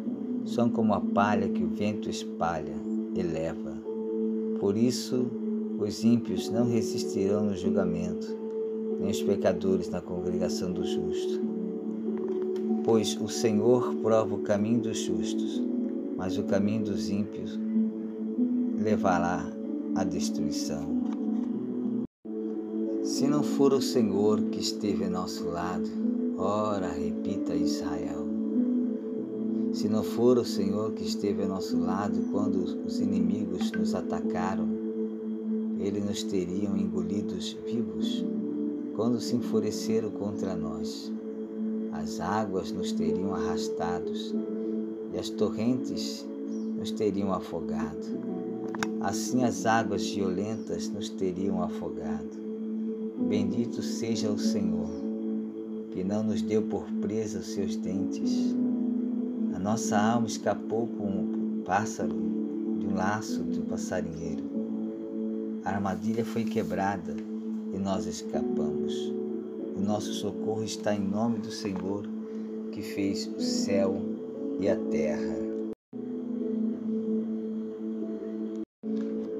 são 0.47 0.71
como 0.71 0.95
a 0.95 1.01
palha 1.01 1.49
que 1.49 1.63
o 1.63 1.69
vento 1.69 2.09
espalha 2.09 2.75
e 3.15 3.23
leva. 3.23 3.77
Por 4.61 4.77
isso, 4.77 5.27
os 5.79 6.05
ímpios 6.05 6.49
não 6.49 6.67
resistirão 6.67 7.45
no 7.45 7.57
julgamento, 7.57 8.27
nem 8.99 9.11
os 9.11 9.21
pecadores 9.21 9.91
na 9.91 10.01
congregação 10.01 10.73
dos 10.73 10.89
justos. 10.89 11.41
Pois 12.85 13.21
o 13.21 13.29
Senhor 13.29 13.95
prova 13.97 14.37
o 14.37 14.43
caminho 14.43 14.81
dos 14.81 14.99
justos, 14.99 15.63
mas 16.17 16.39
o 16.39 16.45
caminho 16.45 16.85
dos 16.85 17.11
ímpios 17.11 17.59
levará 18.79 19.45
à 19.97 20.05
destruição. 20.05 20.97
Se 23.03 23.27
não 23.27 23.43
for 23.43 23.73
o 23.73 23.83
Senhor 23.83 24.41
que 24.45 24.61
esteve 24.61 25.05
a 25.05 25.11
nosso 25.11 25.49
lado, 25.49 25.89
ora, 26.39 26.89
repita 26.89 27.55
Israel. 27.55 28.26
Se 29.77 29.91
não 29.91 30.03
for 30.03 30.39
o 30.39 30.45
Senhor 30.45 30.93
que 30.93 31.05
esteve 31.05 31.43
ao 31.43 31.51
nosso 31.51 31.79
lado 31.79 32.19
quando 32.33 32.63
os 32.87 32.99
inimigos 32.99 33.71
nos 33.73 33.95
atacaram, 33.95 34.67
ele 35.79 36.01
nos 36.01 36.23
teriam 36.23 36.75
engolidos 36.79 37.59
vivos 37.67 38.25
quando 38.95 39.21
se 39.21 39.37
enfureceram 39.37 40.11
contra 40.13 40.57
nós. 40.57 41.13
As 41.93 42.21
águas 42.21 42.73
nos 42.73 42.91
teriam 42.93 43.35
arrastados 43.35 44.35
e 45.13 45.19
as 45.19 45.29
torrentes 45.29 46.27
nos 46.79 46.91
teriam 46.91 47.35
afogado. 47.35 48.19
Assim 49.03 49.45
as 49.45 49.67
águas 49.67 50.09
violentas 50.09 50.89
nos 50.89 51.11
teriam 51.11 51.63
afogado. 51.63 52.31
Bendito 53.29 53.83
seja 53.83 54.31
o 54.31 54.39
Senhor, 54.39 54.89
que 55.91 56.03
não 56.03 56.23
nos 56.23 56.41
deu 56.41 56.63
por 56.63 56.91
presa 57.03 57.41
os 57.41 57.49
seus 57.49 57.77
dentes 57.77 58.57
nossa 59.67 59.99
alma 59.99 60.29
escapou 60.29 60.87
como 60.87 61.23
um 61.23 61.63
pássaro 61.65 62.15
de 62.79 62.87
um 62.87 62.95
laço 62.95 63.43
de 63.43 63.59
um 63.59 63.65
passarinheiro. 63.65 64.45
A 65.65 65.71
armadilha 65.71 66.25
foi 66.25 66.45
quebrada 66.45 67.17
e 67.75 67.77
nós 67.77 68.07
escapamos. 68.07 68.95
O 69.77 69.81
nosso 69.81 70.13
socorro 70.13 70.63
está 70.63 70.95
em 70.95 71.01
nome 71.01 71.39
do 71.39 71.51
Senhor 71.51 72.07
que 72.71 72.81
fez 72.81 73.27
o 73.27 73.41
céu 73.41 74.01
e 74.61 74.69
a 74.69 74.77
terra. 74.77 75.37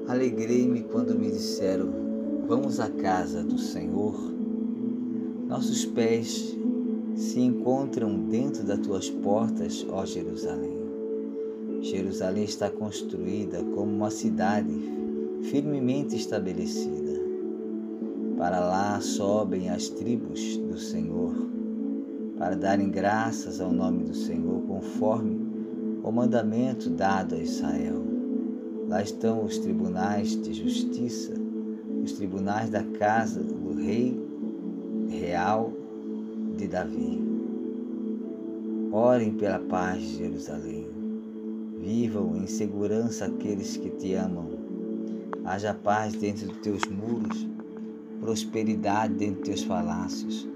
Alegrei-me 0.09 0.83
quando 0.83 1.17
me 1.17 1.31
disseram: 1.31 1.89
Vamos 2.49 2.81
à 2.81 2.89
casa 2.89 3.45
do 3.45 3.57
Senhor. 3.57 4.13
Nossos 5.47 5.85
pés 5.85 6.53
se 7.17 7.39
encontram 7.39 8.15
dentro 8.29 8.63
das 8.63 8.79
tuas 8.79 9.09
portas, 9.09 9.83
ó 9.89 10.05
Jerusalém. 10.05 10.77
Jerusalém 11.81 12.43
está 12.43 12.69
construída 12.69 13.63
como 13.73 13.91
uma 13.91 14.11
cidade 14.11 14.71
firmemente 15.41 16.15
estabelecida. 16.15 17.17
Para 18.37 18.59
lá 18.59 19.01
sobem 19.01 19.71
as 19.71 19.89
tribos 19.89 20.57
do 20.57 20.77
Senhor, 20.77 21.33
para 22.37 22.55
darem 22.55 22.91
graças 22.91 23.59
ao 23.59 23.71
nome 23.71 24.03
do 24.03 24.13
Senhor, 24.13 24.61
conforme 24.67 25.41
o 26.03 26.11
mandamento 26.11 26.87
dado 26.87 27.33
a 27.33 27.39
Israel. 27.39 27.99
Lá 28.87 29.01
estão 29.01 29.43
os 29.43 29.57
tribunais 29.57 30.39
de 30.39 30.53
justiça, 30.53 31.33
os 32.03 32.11
tribunais 32.11 32.69
da 32.69 32.83
casa 32.83 33.41
do 33.41 33.73
rei 33.73 34.15
real 35.09 35.76
de 36.57 36.67
Davi. 36.67 37.21
Orem 38.91 39.33
pela 39.33 39.59
paz 39.59 40.01
de 40.01 40.17
Jerusalém. 40.17 40.87
Vivam 41.79 42.35
em 42.35 42.47
segurança 42.47 43.25
aqueles 43.25 43.77
que 43.77 43.91
te 43.91 44.13
amam. 44.15 44.49
Haja 45.45 45.73
paz 45.73 46.13
dentro 46.13 46.47
dos 46.47 46.57
teus 46.57 46.81
muros, 46.85 47.47
prosperidade 48.19 49.13
dentro 49.13 49.35
dos 49.35 49.49
teus 49.49 49.65
palácios. 49.65 50.49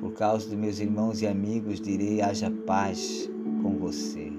Por 0.00 0.12
causa 0.12 0.48
de 0.48 0.56
meus 0.56 0.80
irmãos 0.80 1.22
e 1.22 1.26
amigos, 1.26 1.80
direi: 1.80 2.20
haja 2.20 2.50
paz 2.66 3.30
com 3.62 3.76
você. 3.76 4.32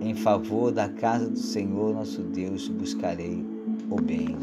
Em 0.00 0.14
favor 0.14 0.72
da 0.72 0.88
casa 0.88 1.28
do 1.28 1.38
Senhor 1.38 1.94
nosso 1.94 2.22
Deus, 2.22 2.68
buscarei 2.68 3.44
o 3.90 4.00
bem. 4.00 4.36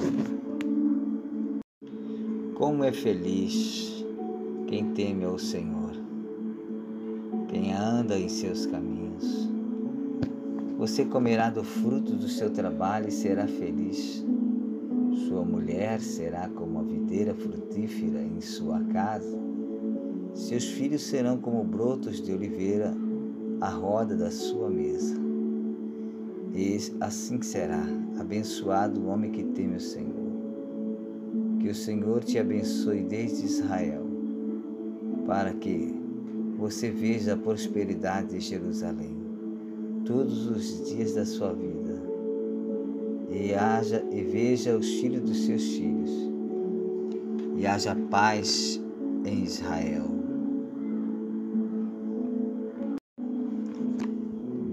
Como 2.56 2.84
é 2.84 2.92
feliz 2.92 4.01
quem 4.72 4.94
teme 4.94 5.26
ao 5.26 5.38
Senhor, 5.38 5.92
quem 7.50 7.74
anda 7.74 8.18
em 8.18 8.30
seus 8.30 8.66
caminhos. 8.66 9.52
Você 10.78 11.04
comerá 11.04 11.50
do 11.50 11.62
fruto 11.62 12.14
do 12.16 12.30
seu 12.30 12.50
trabalho 12.50 13.10
e 13.10 13.12
será 13.12 13.46
feliz. 13.48 14.26
Sua 15.28 15.44
mulher 15.44 16.00
será 16.00 16.48
como 16.48 16.80
a 16.80 16.84
videira 16.84 17.36
frutífera 17.36 18.22
em 18.22 18.40
sua 18.40 18.80
casa. 18.86 19.38
Seus 20.34 20.64
filhos 20.64 21.02
serão 21.02 21.38
como 21.38 21.66
brotos 21.66 22.22
de 22.22 22.32
oliveira 22.32 22.96
à 23.60 23.68
roda 23.68 24.16
da 24.16 24.32
sua 24.32 24.70
mesa. 24.70 25.20
E 26.56 26.78
assim 27.02 27.42
será 27.42 27.86
abençoado 28.18 29.02
o 29.02 29.08
homem 29.08 29.32
que 29.32 29.44
teme 29.44 29.76
o 29.76 29.82
Senhor. 29.82 30.32
Que 31.60 31.68
o 31.68 31.76
Senhor 31.76 32.24
te 32.24 32.40
abençoe 32.40 33.04
desde 33.04 33.46
Israel, 33.46 34.11
para 35.32 35.54
que 35.54 35.96
você 36.58 36.92
veja 36.92 37.36
a 37.36 37.38
prosperidade 37.38 38.32
de 38.32 38.42
Jerusalém 38.42 39.16
todos 40.04 40.46
os 40.48 40.90
dias 40.90 41.14
da 41.14 41.26
sua 41.26 41.54
vida 41.54 42.04
e 43.30 43.54
haja 43.54 44.04
e 44.12 44.24
veja 44.24 44.76
os 44.76 44.86
filhos 44.96 45.22
dos 45.22 45.46
seus 45.46 45.64
filhos 45.64 46.12
e 47.56 47.66
haja 47.66 47.96
paz 48.10 48.84
em 49.24 49.46
Israel. 49.46 50.04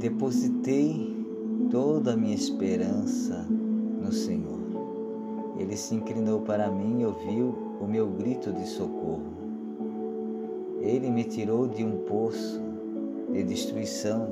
Depositei 0.01 1.25
toda 1.71 2.15
a 2.15 2.17
minha 2.17 2.35
esperança 2.35 3.47
no 3.49 4.11
Senhor. 4.11 4.59
Ele 5.57 5.77
se 5.77 5.95
inclinou 5.95 6.41
para 6.41 6.69
mim 6.69 7.03
e 7.03 7.07
ouviu 7.07 7.55
o 7.81 7.87
meu 7.87 8.09
grito 8.09 8.53
de 8.53 8.67
socorro. 8.67 9.48
Ele 10.89 11.11
me 11.11 11.23
tirou 11.23 11.69
de 11.69 11.85
um 11.85 11.99
poço 11.99 12.63
de 13.31 13.43
destruição, 13.43 14.27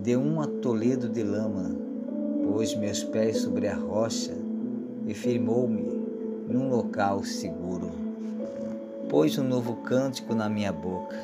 de 0.00 0.16
um 0.16 0.40
atoledo 0.40 1.08
de 1.08 1.24
lama, 1.24 1.74
pôs 2.44 2.76
meus 2.76 3.02
pés 3.02 3.38
sobre 3.38 3.66
a 3.66 3.74
rocha 3.74 4.36
e 5.04 5.12
firmou-me 5.12 5.82
num 6.48 6.68
local 6.68 7.24
seguro. 7.24 7.90
Pôs 9.08 9.36
um 9.36 9.42
novo 9.42 9.74
cântico 9.82 10.32
na 10.32 10.48
minha 10.48 10.70
boca, 10.70 11.16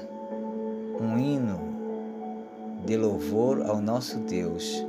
um 1.01 1.17
hino 1.17 1.61
de 2.85 2.97
louvor 2.97 3.63
ao 3.65 3.81
nosso 3.81 4.19
Deus. 4.19 4.85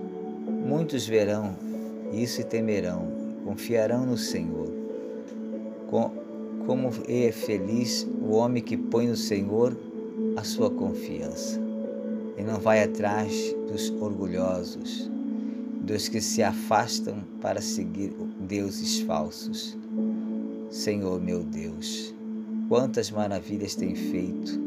Muitos 0.67 1.05
verão 1.05 1.53
isso 2.11 2.41
e 2.41 2.43
temerão 2.43 3.07
confiarão 3.45 4.07
no 4.07 4.17
Senhor. 4.17 4.73
Como 6.66 6.89
é 7.07 7.32
feliz 7.32 8.07
o 8.22 8.34
homem 8.34 8.61
que 8.61 8.76
põe 8.76 9.07
no 9.07 9.16
Senhor 9.16 9.78
a 10.36 10.43
sua 10.43 10.70
confiança 10.70 11.61
e 12.38 12.43
não 12.43 12.59
vai 12.59 12.84
atrás 12.84 13.55
dos 13.72 13.89
orgulhosos, 14.01 15.09
dos 15.82 16.07
que 16.07 16.20
se 16.20 16.41
afastam 16.41 17.24
para 17.39 17.61
seguir 17.61 18.13
deuses 18.39 18.99
falsos. 19.01 19.78
Senhor 20.70 21.22
meu 21.22 21.43
Deus, 21.43 22.13
quantas 22.68 23.11
maravilhas 23.11 23.76
tem 23.76 23.93
feito, 23.93 24.59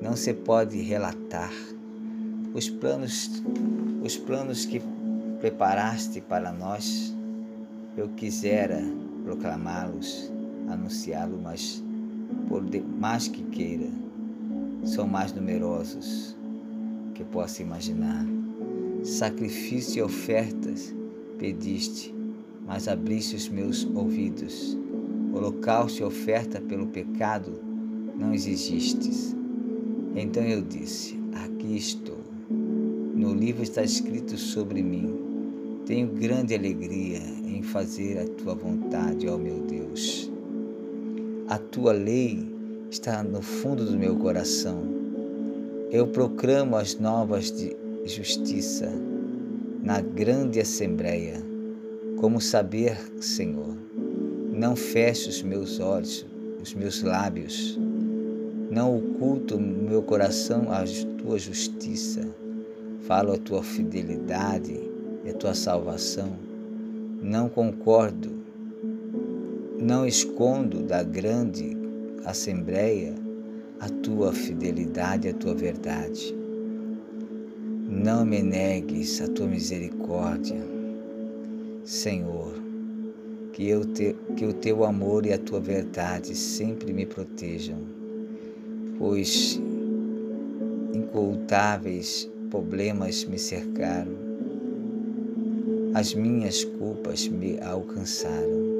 não 0.00 0.16
se 0.16 0.32
pode 0.32 0.80
relatar. 0.80 1.52
Os 2.54 2.70
planos, 2.70 3.42
os 4.02 4.16
planos 4.16 4.64
que 4.64 4.80
preparaste 5.40 6.20
para 6.20 6.50
nós 6.50 7.14
eu 7.96 8.08
quisera 8.10 8.80
proclamá-los, 9.24 10.32
anunciá-los, 10.70 11.40
mas 11.40 11.84
por 12.48 12.62
mais 12.98 13.28
que 13.28 13.42
queira, 13.42 13.88
são 14.84 15.06
mais 15.06 15.32
numerosos 15.32 16.36
que 17.14 17.24
possa 17.24 17.62
imaginar. 17.62 18.24
Sacrifício 19.02 20.00
e 20.00 20.02
ofertas 20.02 20.94
pediste, 21.38 22.14
mas 22.66 22.88
abriste 22.88 23.36
os 23.36 23.48
meus 23.48 23.84
ouvidos. 23.94 24.76
Holocausto 25.32 26.02
e 26.02 26.04
oferta 26.04 26.60
pelo 26.60 26.86
pecado 26.86 27.60
não 28.16 28.34
exigistes. 28.34 29.36
Então 30.14 30.42
eu 30.42 30.62
disse: 30.62 31.18
Aqui 31.44 31.76
estou. 31.76 32.18
No 32.50 33.34
livro 33.34 33.62
está 33.62 33.82
escrito 33.82 34.36
sobre 34.36 34.82
mim 34.82 35.28
tenho 35.88 36.06
grande 36.06 36.54
alegria 36.54 37.18
em 37.46 37.62
fazer 37.62 38.18
a 38.18 38.26
tua 38.26 38.54
vontade, 38.54 39.26
ó 39.26 39.38
meu 39.38 39.62
Deus. 39.62 40.30
A 41.48 41.56
tua 41.56 41.92
lei 41.92 42.46
está 42.90 43.22
no 43.22 43.40
fundo 43.40 43.84
do 43.84 43.96
meu 43.96 44.16
coração. 44.16 44.82
Eu 45.90 46.06
proclamo 46.06 46.76
as 46.76 46.98
novas 46.98 47.50
de 47.50 47.74
justiça 48.04 48.92
na 49.82 50.02
grande 50.02 50.60
assembleia. 50.60 51.42
Como 52.18 52.38
saber, 52.38 52.98
Senhor? 53.20 53.74
Não 54.52 54.76
feche 54.76 55.30
os 55.30 55.42
meus 55.42 55.80
olhos, 55.80 56.26
os 56.62 56.74
meus 56.74 57.02
lábios. 57.02 57.78
Não 58.70 58.98
oculto 58.98 59.58
meu 59.58 60.02
coração 60.02 60.70
a 60.70 60.84
tua 61.16 61.38
justiça. 61.38 62.28
Falo 63.06 63.32
a 63.32 63.38
tua 63.38 63.62
fidelidade 63.62 64.78
é 65.24 65.32
tua 65.32 65.54
salvação. 65.54 66.30
Não 67.22 67.48
concordo, 67.48 68.37
não 69.80 70.04
escondo 70.04 70.82
da 70.82 71.04
grande 71.04 71.76
assembleia 72.24 73.14
a 73.78 73.88
tua 73.88 74.32
fidelidade, 74.32 75.28
a 75.28 75.32
tua 75.32 75.54
verdade. 75.54 76.34
Não 77.88 78.24
me 78.24 78.42
negues 78.42 79.20
a 79.22 79.28
tua 79.28 79.46
misericórdia, 79.46 80.60
Senhor, 81.84 82.54
que, 83.52 83.68
eu 83.68 83.84
te, 83.84 84.16
que 84.36 84.44
o 84.44 84.52
teu 84.52 84.84
amor 84.84 85.24
e 85.24 85.32
a 85.32 85.38
tua 85.38 85.60
verdade 85.60 86.34
sempre 86.34 86.92
me 86.92 87.06
protejam, 87.06 87.78
pois 88.98 89.60
incultáveis 90.92 92.28
problemas 92.50 93.24
me 93.24 93.38
cercaram 93.38 94.28
as 95.94 96.14
minhas 96.14 96.64
culpas 96.64 97.26
me 97.26 97.58
alcançaram 97.60 98.77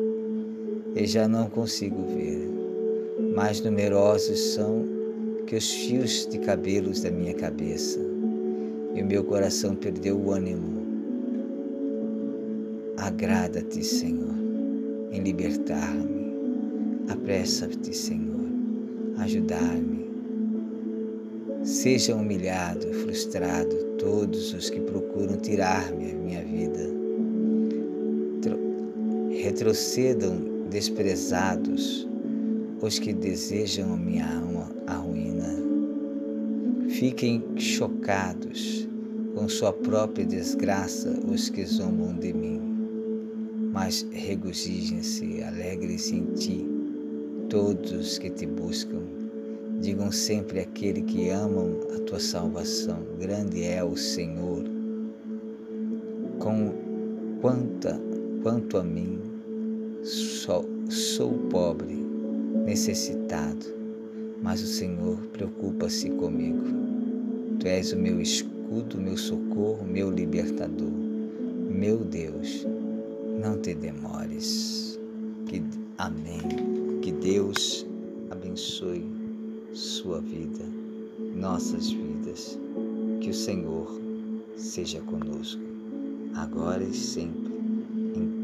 e 0.95 1.07
já 1.07 1.28
não 1.28 1.49
consigo 1.49 2.03
ver. 2.14 2.49
Mais 3.34 3.61
numerosos 3.61 4.39
são 4.55 4.84
que 5.47 5.57
os 5.57 5.70
fios 5.70 6.26
de 6.26 6.39
cabelos 6.39 7.01
da 7.01 7.11
minha 7.11 7.34
cabeça, 7.34 7.99
e 8.95 9.03
o 9.03 9.07
meu 9.07 9.24
coração 9.24 9.74
perdeu 9.74 10.18
o 10.18 10.32
ânimo. 10.32 10.78
Agrada-te, 12.97 13.82
Senhor, 13.84 14.34
em 15.12 15.20
libertar-me. 15.20 16.28
Apressa-te, 17.09 17.97
Senhor, 17.97 18.47
ajudar-me. 19.18 20.09
Seja 21.64 22.14
humilhado, 22.14 22.93
frustrado 22.95 23.76
todos 23.99 24.53
os 24.55 24.70
que 24.70 24.80
procuram 24.80 25.36
tirar-me 25.36 26.12
a 26.12 26.14
minha 26.14 26.45
vida 26.45 26.99
retrocedam 29.39 30.58
desprezados 30.71 32.07
os 32.81 32.99
que 32.99 33.12
desejam 33.12 33.93
a 33.95 33.97
minha 33.97 34.27
alma 34.27 34.71
a 34.87 34.95
ruína. 34.95 35.55
Fiquem 36.91 37.43
chocados 37.57 38.89
com 39.35 39.49
sua 39.49 39.73
própria 39.73 40.25
desgraça 40.25 41.11
os 41.27 41.49
que 41.49 41.64
zombam 41.64 42.16
de 42.16 42.33
mim. 42.33 42.61
Mas 43.73 44.07
regozijem-se, 44.11 45.43
alegrem-se 45.43 46.16
em 46.16 46.25
ti, 46.35 46.66
todos 47.49 48.19
que 48.19 48.31
te 48.31 48.47
buscam, 48.47 49.19
Digam 49.81 50.11
sempre 50.11 50.59
aquele 50.59 51.03
que 51.03 51.31
amam 51.31 51.79
a 51.95 52.01
tua 52.01 52.19
salvação. 52.19 52.99
Grande 53.21 53.62
é 53.62 53.83
o 53.85 53.97
Senhor. 53.97 54.64
Com 56.41 56.73
quanta, 57.41 58.01
quanto 58.43 58.77
a 58.77 58.83
mim, 58.83 59.21
sou, 60.03 60.65
sou 60.89 61.33
pobre, 61.51 61.95
necessitado, 62.65 63.67
mas 64.43 64.63
o 64.63 64.67
Senhor 64.67 65.17
preocupa-se 65.33 66.11
comigo. 66.11 66.65
Tu 67.59 67.67
és 67.67 67.93
o 67.93 67.99
meu 67.99 68.21
escudo, 68.21 69.01
meu 69.01 69.17
socorro, 69.17 69.85
meu 69.85 70.11
libertador. 70.11 70.93
Meu 71.69 71.99
Deus, 71.99 72.67
não 73.41 73.59
te 73.61 73.75
demores. 73.75 74.99
Que, 75.47 75.63
amém. 75.99 76.41
Que 77.03 77.13
Deus 77.13 77.87
abençoe 78.31 79.05
sua 79.73 80.21
vida, 80.21 80.65
nossas 81.35 81.91
vidas. 81.91 82.59
Que 83.21 83.31
o 83.31 83.35
Senhor 83.35 84.01
seja 84.57 85.01
conosco, 85.03 85.63
agora 86.35 86.83
e 86.83 86.95
sempre, 86.95 87.53
em 87.55 87.58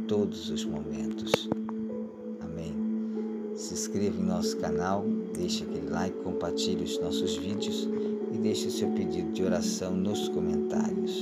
todos 0.07 0.51
os 0.51 0.65
momentos. 0.65 1.49
Amém. 2.41 2.75
Se 3.57 3.75
inscreva 3.75 4.21
em 4.21 4.25
nosso 4.25 4.57
canal, 4.59 5.05
deixe 5.37 5.65
aquele 5.65 5.89
like, 5.91 6.17
compartilhe 6.23 6.85
os 6.85 7.01
nossos 7.01 7.37
vídeos 7.37 7.89
e 8.33 8.39
deixe 8.39 8.69
o 8.69 8.71
seu 8.71 8.89
pedido 8.89 9.33
de 9.33 9.43
oração 9.43 9.93
nos 9.93 10.29
comentários. 10.29 11.21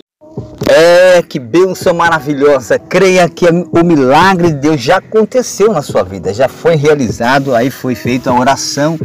É, 0.69 1.23
que 1.23 1.39
bênção 1.39 1.93
maravilhosa. 1.93 2.79
Creia 2.79 3.29
que 3.29 3.45
o 3.47 3.85
milagre 3.85 4.49
de 4.49 4.59
Deus 4.59 4.81
já 4.81 4.97
aconteceu 4.97 5.73
na 5.73 5.83
sua 5.83 6.03
vida, 6.03 6.33
já 6.33 6.49
foi 6.49 6.75
realizado, 6.77 7.55
aí 7.55 7.71
foi 7.71 7.95
feita 7.95 8.31
a 8.31 8.39
oração 8.39 8.99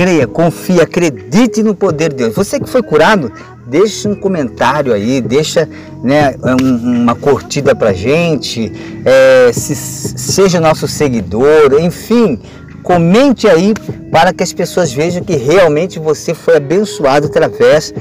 creia, 0.00 0.26
confie, 0.26 0.80
acredite 0.80 1.62
no 1.62 1.74
poder 1.74 2.08
de 2.08 2.16
Deus. 2.16 2.34
Você 2.34 2.58
que 2.58 2.68
foi 2.68 2.82
curado, 2.82 3.30
deixe 3.66 4.08
um 4.08 4.14
comentário 4.14 4.94
aí, 4.94 5.20
deixa 5.20 5.68
né, 6.02 6.34
um, 6.42 7.02
uma 7.02 7.14
curtida 7.14 7.74
pra 7.74 7.92
gente, 7.92 8.72
é, 9.04 9.52
se, 9.52 9.74
seja 9.74 10.60
nosso 10.60 10.88
seguidor, 10.88 11.80
enfim, 11.80 12.38
comente 12.82 13.46
aí 13.48 13.74
para 14.10 14.32
que 14.32 14.42
as 14.42 14.52
pessoas 14.52 14.92
vejam 14.92 15.22
que 15.22 15.36
realmente 15.36 15.98
você 15.98 16.34
foi 16.34 16.56
abençoado 16.56 17.26
através 17.26 17.92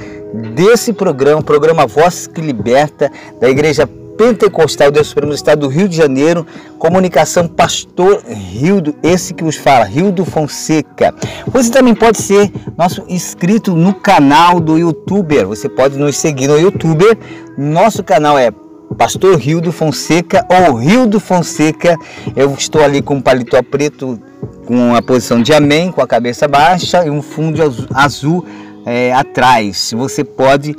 desse 0.55 0.93
programa, 0.93 1.41
programa 1.41 1.85
Voz 1.87 2.27
que 2.27 2.41
Liberta, 2.41 3.11
da 3.39 3.49
Igreja 3.49 3.87
Pentecostal 4.19 4.91
Deus 4.91 5.07
Supremo 5.07 5.31
do 5.31 5.35
Estado 5.35 5.61
do 5.61 5.69
Rio 5.69 5.87
de 5.87 5.95
Janeiro, 5.95 6.45
comunicação 6.77 7.47
Pastor 7.47 8.21
Rildo, 8.27 8.93
esse 9.01 9.33
que 9.33 9.45
vos 9.45 9.55
fala, 9.55 9.85
Rildo 9.85 10.25
Fonseca. 10.25 11.15
Você 11.47 11.71
também 11.71 11.95
pode 11.95 12.21
ser 12.21 12.51
nosso 12.77 13.01
inscrito 13.07 13.73
no 13.73 13.93
canal 13.93 14.59
do 14.59 14.77
YouTuber, 14.77 15.47
você 15.47 15.69
pode 15.69 15.97
nos 15.97 16.17
seguir 16.17 16.49
no 16.49 16.59
YouTuber, 16.59 17.17
nosso 17.57 18.03
canal 18.03 18.37
é 18.37 18.51
Pastor 18.97 19.37
Rildo 19.37 19.71
Fonseca 19.71 20.45
ou 20.49 20.75
Rildo 20.75 21.17
Fonseca. 21.21 21.95
Eu 22.35 22.53
estou 22.55 22.83
ali 22.83 23.01
com 23.01 23.15
um 23.15 23.21
paletó 23.21 23.63
preto 23.63 24.19
com 24.65 24.93
a 24.93 25.01
posição 25.01 25.41
de 25.41 25.53
amém, 25.53 25.93
com 25.93 26.01
a 26.01 26.07
cabeça 26.07 26.45
baixa 26.45 27.05
e 27.05 27.09
um 27.09 27.21
fundo 27.21 27.61
azul 27.93 28.45
é, 28.85 29.13
atrás. 29.13 29.93
Você 29.95 30.23
pode 30.23 30.75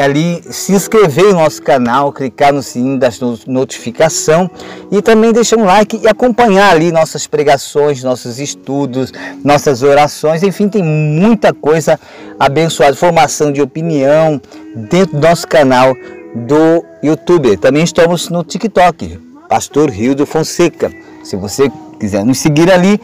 ali 0.00 0.40
se 0.50 0.72
inscrever 0.72 1.26
no 1.26 1.40
nosso 1.40 1.62
canal, 1.62 2.12
clicar 2.12 2.52
no 2.52 2.62
sininho 2.62 2.98
da 2.98 3.10
notificação 3.46 4.50
e 4.90 5.02
também 5.02 5.32
deixar 5.32 5.58
um 5.58 5.64
like 5.64 6.00
e 6.02 6.08
acompanhar 6.08 6.70
ali 6.70 6.90
nossas 6.90 7.26
pregações, 7.26 8.02
nossos 8.02 8.38
estudos, 8.38 9.12
nossas 9.44 9.82
orações, 9.82 10.42
enfim, 10.42 10.68
tem 10.68 10.82
muita 10.82 11.52
coisa 11.52 11.98
abençoada, 12.38 12.96
formação 12.96 13.52
de 13.52 13.60
opinião 13.60 14.40
dentro 14.74 15.18
do 15.18 15.26
nosso 15.26 15.46
canal 15.46 15.94
do 16.34 16.84
YouTube. 17.02 17.56
Também 17.56 17.84
estamos 17.84 18.28
no 18.28 18.42
TikTok, 18.42 19.18
Pastor 19.48 19.90
Rio 19.90 20.14
do 20.14 20.26
Fonseca. 20.26 20.90
Se 21.22 21.36
você 21.36 21.70
quiser 21.98 22.24
nos 22.24 22.38
seguir 22.38 22.70
ali, 22.70 23.00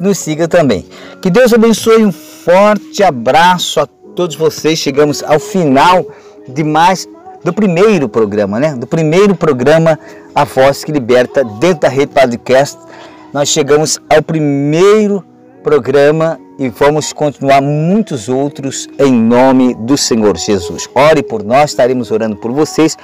nos 0.00 0.18
siga 0.18 0.48
também. 0.48 0.86
Que 1.22 1.30
Deus 1.30 1.52
abençoe, 1.52 2.12
forte 2.48 3.02
abraço 3.02 3.78
a 3.78 3.86
todos 3.86 4.34
vocês. 4.34 4.78
Chegamos 4.78 5.22
ao 5.22 5.38
final 5.38 6.06
de 6.48 6.64
mais 6.64 7.06
do 7.44 7.52
primeiro 7.52 8.08
programa, 8.08 8.58
né? 8.58 8.74
Do 8.74 8.86
primeiro 8.86 9.34
programa 9.34 9.98
A 10.34 10.44
Voz 10.44 10.82
que 10.82 10.90
Liberta 10.90 11.44
dentro 11.44 11.80
da 11.80 11.90
rede 11.90 12.14
podcast. 12.14 12.78
Nós 13.34 13.50
chegamos 13.50 14.00
ao 14.08 14.22
primeiro 14.22 15.22
programa 15.62 16.40
e 16.58 16.70
vamos 16.70 17.12
continuar 17.12 17.60
muitos 17.60 18.30
outros 18.30 18.88
em 18.98 19.12
nome 19.12 19.74
do 19.74 19.98
Senhor 19.98 20.34
Jesus. 20.38 20.88
Ore 20.94 21.22
por 21.22 21.44
nós, 21.44 21.72
estaremos 21.72 22.10
orando 22.10 22.36
por 22.36 22.50
vocês. 22.50 22.96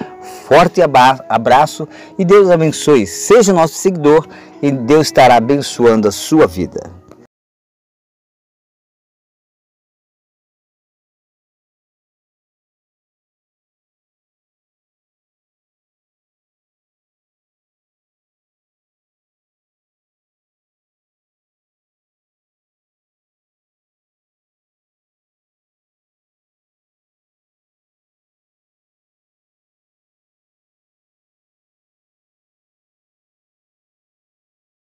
Forte 0.48 0.80
abraço 1.28 1.86
e 2.18 2.24
Deus 2.24 2.48
abençoe. 2.50 3.06
Seja 3.06 3.52
nosso 3.52 3.74
seguidor 3.74 4.26
e 4.62 4.70
Deus 4.70 5.08
estará 5.08 5.36
abençoando 5.36 6.08
a 6.08 6.12
sua 6.12 6.46
vida. 6.46 7.03